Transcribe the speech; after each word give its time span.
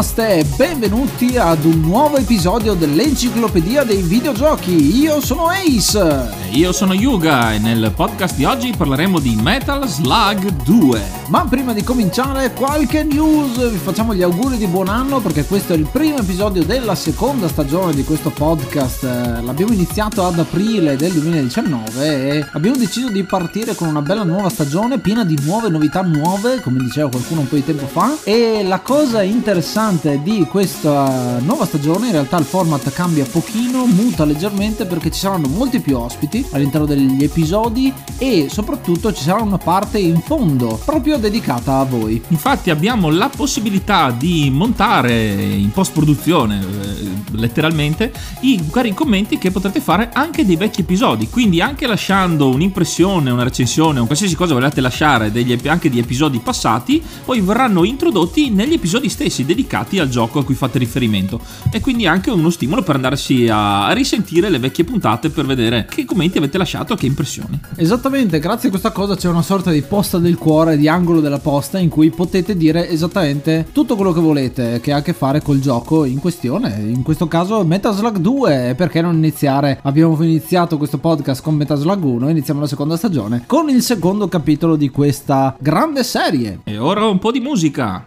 Namaste 0.00 0.28
e 0.38 0.44
benvenuti 0.56 1.36
ad 1.36 1.62
un 1.66 1.80
nuovo 1.80 2.16
episodio 2.16 2.72
dell'Enciclopedia 2.72 3.84
dei 3.84 4.00
Videogiochi. 4.00 4.98
Io 4.98 5.20
sono 5.20 5.48
Ace. 5.48 6.39
Io 6.54 6.72
sono 6.72 6.94
Yuga 6.94 7.54
e 7.54 7.60
nel 7.60 7.92
podcast 7.94 8.34
di 8.34 8.44
oggi 8.44 8.74
parleremo 8.76 9.20
di 9.20 9.38
Metal 9.40 9.86
Slug 9.86 10.50
2. 10.64 11.18
Ma 11.28 11.46
prima 11.48 11.72
di 11.72 11.84
cominciare 11.84 12.52
qualche 12.52 13.04
news, 13.04 13.70
vi 13.70 13.76
facciamo 13.76 14.14
gli 14.14 14.22
auguri 14.22 14.56
di 14.56 14.66
buon 14.66 14.88
anno 14.88 15.20
perché 15.20 15.44
questo 15.44 15.74
è 15.74 15.76
il 15.76 15.86
primo 15.86 16.18
episodio 16.18 16.64
della 16.64 16.96
seconda 16.96 17.46
stagione 17.46 17.94
di 17.94 18.02
questo 18.02 18.30
podcast. 18.30 19.04
Eh, 19.04 19.42
L'abbiamo 19.42 19.72
iniziato 19.72 20.26
ad 20.26 20.40
aprile 20.40 20.96
del 20.96 21.12
2019 21.12 22.32
e 22.32 22.46
abbiamo 22.50 22.76
deciso 22.76 23.10
di 23.10 23.22
partire 23.22 23.76
con 23.76 23.86
una 23.86 24.02
bella 24.02 24.24
nuova 24.24 24.48
stagione 24.48 24.98
piena 24.98 25.24
di 25.24 25.38
nuove 25.44 25.68
novità 25.68 26.02
nuove, 26.02 26.60
come 26.60 26.80
diceva 26.80 27.08
qualcuno 27.10 27.42
un 27.42 27.48
po' 27.48 27.54
di 27.54 27.64
tempo 27.64 27.86
fa. 27.86 28.16
E 28.24 28.64
la 28.64 28.80
cosa 28.80 29.22
interessante 29.22 30.20
di 30.20 30.44
questa 30.50 31.38
nuova 31.38 31.64
stagione, 31.64 32.06
in 32.06 32.12
realtà 32.12 32.38
il 32.38 32.44
format 32.44 32.90
cambia 32.90 33.24
pochino, 33.24 33.86
muta 33.86 34.24
leggermente 34.24 34.84
perché 34.84 35.12
ci 35.12 35.20
saranno 35.20 35.46
molti 35.46 35.78
più 35.78 35.96
ospiti 35.96 36.38
all'interno 36.52 36.86
degli 36.86 37.22
episodi 37.22 37.92
e 38.18 38.48
soprattutto 38.50 39.12
ci 39.12 39.22
sarà 39.22 39.40
una 39.40 39.58
parte 39.58 39.98
in 39.98 40.20
fondo 40.20 40.80
proprio 40.84 41.18
dedicata 41.18 41.78
a 41.78 41.84
voi. 41.84 42.20
Infatti 42.28 42.70
abbiamo 42.70 43.10
la 43.10 43.30
possibilità 43.34 44.10
di 44.10 44.50
montare 44.52 45.32
in 45.32 45.70
post 45.70 45.92
produzione, 45.92 46.60
eh, 46.60 47.08
letteralmente, 47.32 48.12
i 48.40 48.60
vari 48.70 48.94
commenti 48.94 49.38
che 49.38 49.50
potrete 49.50 49.80
fare 49.80 50.10
anche 50.12 50.44
dei 50.44 50.56
vecchi 50.56 50.80
episodi. 50.80 51.28
Quindi 51.28 51.60
anche 51.60 51.86
lasciando 51.86 52.48
un'impressione, 52.48 53.30
una 53.30 53.42
recensione, 53.42 54.00
un 54.00 54.06
qualsiasi 54.06 54.34
cosa 54.34 54.54
volete 54.54 54.80
lasciare 54.80 55.30
degli, 55.30 55.58
anche 55.68 55.90
di 55.90 55.98
episodi 55.98 56.38
passati, 56.38 57.02
poi 57.24 57.40
verranno 57.40 57.84
introdotti 57.84 58.50
negli 58.50 58.74
episodi 58.74 59.08
stessi 59.08 59.44
dedicati 59.44 59.98
al 59.98 60.08
gioco 60.08 60.38
a 60.38 60.44
cui 60.44 60.54
fate 60.54 60.78
riferimento. 60.78 61.40
E 61.70 61.80
quindi 61.80 62.06
anche 62.06 62.30
uno 62.30 62.50
stimolo 62.50 62.82
per 62.82 62.96
andarsi 62.96 63.48
a 63.50 63.92
risentire 63.92 64.50
le 64.50 64.58
vecchie 64.58 64.84
puntate 64.84 65.30
per 65.30 65.46
vedere 65.46 65.86
che 65.88 66.04
commenti 66.04 66.29
avete 66.38 66.58
lasciato, 66.58 66.94
che 66.94 67.06
impressioni. 67.06 67.58
Esattamente, 67.76 68.38
grazie 68.38 68.68
a 68.68 68.70
questa 68.70 68.90
cosa 68.90 69.16
c'è 69.16 69.28
una 69.28 69.42
sorta 69.42 69.70
di 69.70 69.82
posta 69.82 70.18
del 70.18 70.36
cuore, 70.36 70.76
di 70.76 70.88
angolo 70.88 71.20
della 71.20 71.38
posta 71.38 71.78
in 71.78 71.88
cui 71.88 72.10
potete 72.10 72.56
dire 72.56 72.88
esattamente 72.88 73.66
tutto 73.72 73.96
quello 73.96 74.12
che 74.12 74.20
volete 74.20 74.80
che 74.80 74.92
ha 74.92 74.96
a 74.96 75.02
che 75.02 75.12
fare 75.12 75.42
col 75.42 75.60
gioco 75.60 76.04
in 76.04 76.18
questione. 76.18 76.76
In 76.80 77.02
questo 77.02 77.28
caso 77.28 77.64
Metal 77.64 77.94
Slug 77.94 78.18
2, 78.18 78.74
perché 78.76 79.00
non 79.00 79.16
iniziare? 79.16 79.78
Abbiamo 79.82 80.16
iniziato 80.22 80.76
questo 80.76 80.98
podcast 80.98 81.42
con 81.42 81.54
Metal 81.54 81.78
Slug 81.78 82.02
1, 82.02 82.28
iniziamo 82.28 82.60
la 82.60 82.66
seconda 82.66 82.96
stagione 82.96 83.44
con 83.46 83.68
il 83.68 83.82
secondo 83.82 84.28
capitolo 84.28 84.76
di 84.76 84.90
questa 84.90 85.56
grande 85.58 86.04
serie. 86.04 86.60
E 86.64 86.78
ora 86.78 87.06
un 87.06 87.18
po' 87.18 87.32
di 87.32 87.40
musica. 87.40 88.06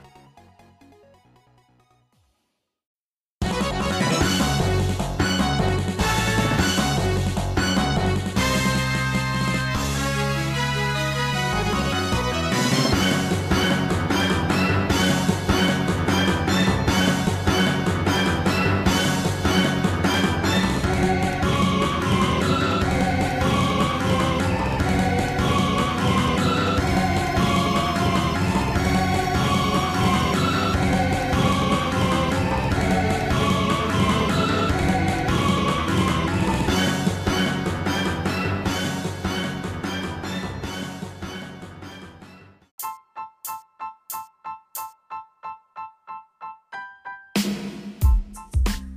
thank 47.44 47.64
you 47.66 47.73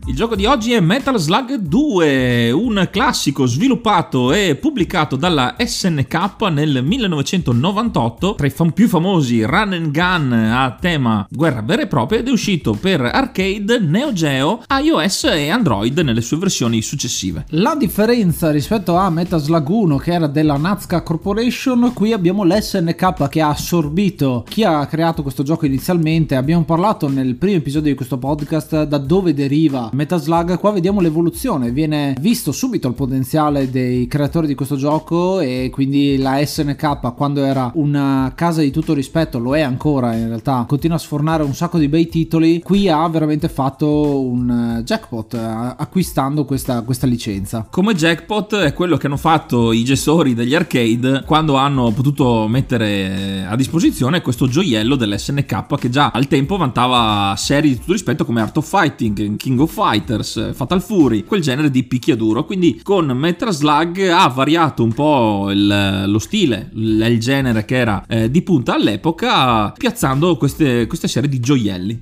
Il 0.08 0.14
gioco 0.14 0.36
di 0.36 0.46
oggi 0.46 0.72
è 0.72 0.78
Metal 0.78 1.18
Slug 1.18 1.56
2, 1.56 2.52
un 2.52 2.88
classico 2.92 3.44
sviluppato 3.44 4.32
e 4.32 4.54
pubblicato 4.54 5.16
dalla 5.16 5.56
SNK 5.58 6.42
nel 6.52 6.84
1998, 6.84 8.36
tra 8.36 8.46
i 8.46 8.50
fam- 8.50 8.70
più 8.70 8.86
famosi 8.86 9.42
run 9.42 9.72
and 9.72 9.90
gun 9.90 10.32
a 10.32 10.76
tema 10.80 11.26
guerra 11.28 11.60
vera 11.60 11.82
e 11.82 11.88
propria 11.88 12.20
ed 12.20 12.28
è 12.28 12.30
uscito 12.30 12.74
per 12.74 13.00
arcade, 13.00 13.80
Neo 13.80 14.12
Geo, 14.12 14.62
iOS 14.80 15.24
e 15.24 15.50
Android 15.50 15.98
nelle 15.98 16.20
sue 16.20 16.36
versioni 16.36 16.82
successive. 16.82 17.46
La 17.48 17.74
differenza 17.74 18.52
rispetto 18.52 18.94
a 18.94 19.10
Metal 19.10 19.40
Slug 19.40 19.68
1 19.68 19.96
che 19.96 20.12
era 20.12 20.28
della 20.28 20.56
Nazca 20.56 21.02
Corporation, 21.02 21.90
qui 21.92 22.12
abbiamo 22.12 22.44
l'SNK 22.44 23.28
che 23.28 23.40
ha 23.40 23.48
assorbito 23.48 24.44
chi 24.48 24.62
ha 24.62 24.86
creato 24.86 25.22
questo 25.22 25.42
gioco 25.42 25.66
inizialmente. 25.66 26.36
Abbiamo 26.36 26.62
parlato 26.62 27.08
nel 27.08 27.34
primo 27.34 27.56
episodio 27.56 27.90
di 27.90 27.96
questo 27.96 28.18
podcast 28.18 28.84
da 28.84 28.98
dove 28.98 29.34
deriva 29.34 29.90
Metal 29.96 30.20
Slug, 30.20 30.58
qua 30.58 30.72
vediamo 30.72 31.00
l'evoluzione, 31.00 31.70
viene 31.70 32.14
visto 32.20 32.52
subito 32.52 32.86
il 32.86 32.92
potenziale 32.92 33.70
dei 33.70 34.06
creatori 34.06 34.46
di 34.46 34.54
questo 34.54 34.76
gioco 34.76 35.40
e 35.40 35.70
quindi 35.72 36.18
la 36.18 36.44
SNK 36.44 37.14
quando 37.14 37.42
era 37.42 37.70
una 37.76 38.30
casa 38.34 38.60
di 38.60 38.70
tutto 38.70 38.92
rispetto, 38.92 39.38
lo 39.38 39.56
è 39.56 39.62
ancora 39.62 40.14
in 40.14 40.28
realtà, 40.28 40.66
continua 40.68 40.96
a 40.96 41.00
sfornare 41.00 41.42
un 41.42 41.54
sacco 41.54 41.78
di 41.78 41.88
bei 41.88 42.08
titoli, 42.08 42.60
qui 42.60 42.90
ha 42.90 43.08
veramente 43.08 43.48
fatto 43.48 44.20
un 44.20 44.82
jackpot 44.84 45.32
eh, 45.32 45.38
acquistando 45.38 46.44
questa, 46.44 46.82
questa 46.82 47.06
licenza. 47.06 47.66
Come 47.70 47.94
jackpot 47.94 48.56
è 48.56 48.74
quello 48.74 48.98
che 48.98 49.06
hanno 49.06 49.16
fatto 49.16 49.72
i 49.72 49.82
gestori 49.82 50.34
degli 50.34 50.54
arcade 50.54 51.22
quando 51.24 51.54
hanno 51.54 51.90
potuto 51.92 52.46
mettere 52.48 53.46
a 53.48 53.56
disposizione 53.56 54.20
questo 54.20 54.46
gioiello 54.46 54.94
dell'SNK 54.94 55.78
che 55.78 55.88
già 55.88 56.10
al 56.12 56.28
tempo 56.28 56.58
vantava 56.58 57.34
serie 57.36 57.70
di 57.70 57.78
tutto 57.78 57.92
rispetto 57.92 58.26
come 58.26 58.42
Art 58.42 58.58
of 58.58 58.68
Fighting, 58.68 59.36
King 59.36 59.58
of 59.60 59.72
Fighters, 59.88 60.52
Fatal 60.54 60.82
Fury, 60.82 61.22
quel 61.24 61.40
genere 61.40 61.70
di 61.70 61.84
picchiaduro. 61.84 62.44
Quindi 62.44 62.80
con 62.82 63.06
Metal 63.06 63.52
Slug 63.52 64.00
ha 64.08 64.26
variato 64.28 64.82
un 64.82 64.92
po' 64.92 65.48
il- 65.50 66.04
lo 66.06 66.18
stile, 66.18 66.70
il, 66.74 67.06
il 67.08 67.20
genere 67.20 67.64
che 67.64 67.76
era 67.76 68.04
eh, 68.08 68.30
di 68.30 68.42
punta 68.42 68.74
all'epoca, 68.74 69.70
piazzando 69.72 70.36
queste, 70.36 70.86
queste 70.86 71.08
serie 71.08 71.28
di 71.28 71.38
gioielli. 71.40 72.00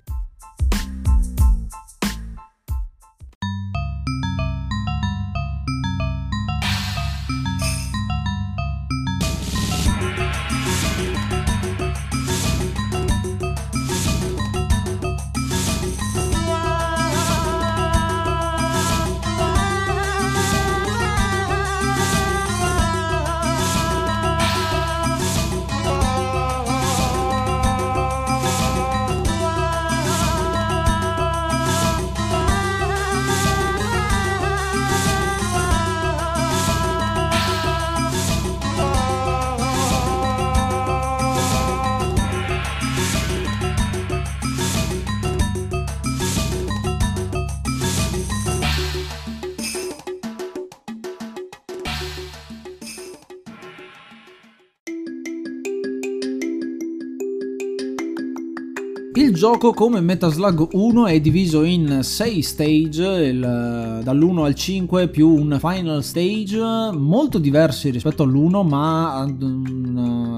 Il 59.17 59.33
gioco 59.33 59.73
come 59.73 60.01
Metal 60.01 60.33
Slug 60.33 60.71
1 60.73 61.07
è 61.07 61.21
diviso 61.21 61.63
in 61.63 62.01
6 62.03 62.43
stage, 62.43 63.05
il- 63.05 64.01
dall'1 64.03 64.45
al 64.45 64.57
5 64.57 65.07
più 65.09 65.29
un 65.29 65.57
final 65.61 66.03
stage, 66.03 66.91
molto 66.93 67.39
diversi 67.39 67.91
rispetto 67.91 68.25
all'1 68.25 68.63
ma 68.67 69.25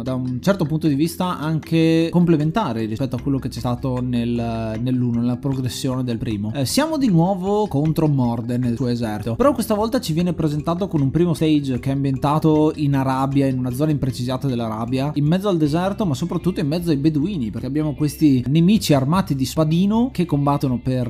da 0.07 0.15
un 0.15 0.41
certo 0.41 0.65
punto 0.65 0.87
di 0.87 0.95
vista 0.95 1.37
anche 1.37 2.09
complementari 2.13 2.87
rispetto 2.87 3.17
a 3.17 3.21
quello 3.21 3.41
che 3.41 3.49
c'è 3.49 3.59
stato 3.59 4.01
nel, 4.01 4.31
nell'1, 4.31 5.15
nella 5.17 5.37
progressione 5.37 6.05
del 6.05 6.17
primo. 6.17 6.53
Eh, 6.55 6.65
siamo 6.65 6.97
di 6.97 7.09
nuovo 7.09 7.67
contro 7.67 8.07
Morden 8.07 8.61
nel 8.61 8.77
suo 8.77 8.87
esercito, 8.87 9.35
però 9.35 9.53
questa 9.53 9.75
volta 9.75 10.01
ci 10.01 10.13
viene 10.13 10.33
presentato 10.33 10.87
con 10.87 11.01
un 11.01 11.11
primo 11.11 11.35
stage 11.35 11.81
che 11.81 11.91
è 11.91 11.93
ambientato 11.93 12.73
in 12.77 12.95
Arabia, 12.95 13.47
in 13.47 13.59
una 13.59 13.73
zona 13.73 13.91
imprecisata 13.91 14.47
dell'Arabia, 14.47 15.11
in 15.15 15.25
mezzo 15.25 15.49
al 15.49 15.57
deserto, 15.57 16.07
ma 16.07 16.15
soprattutto 16.15 16.61
in 16.61 16.69
mezzo 16.69 16.91
ai 16.91 16.99
beduini, 16.99 17.51
perché 17.51 17.67
abbiamo 17.67 17.95
questi 17.95 18.45
nemici 18.47 18.95
armati 18.95 19.35
di 19.35 19.45
spadino 19.45 20.11
che 20.13 20.25
combattono 20.25 20.79
per, 20.79 21.09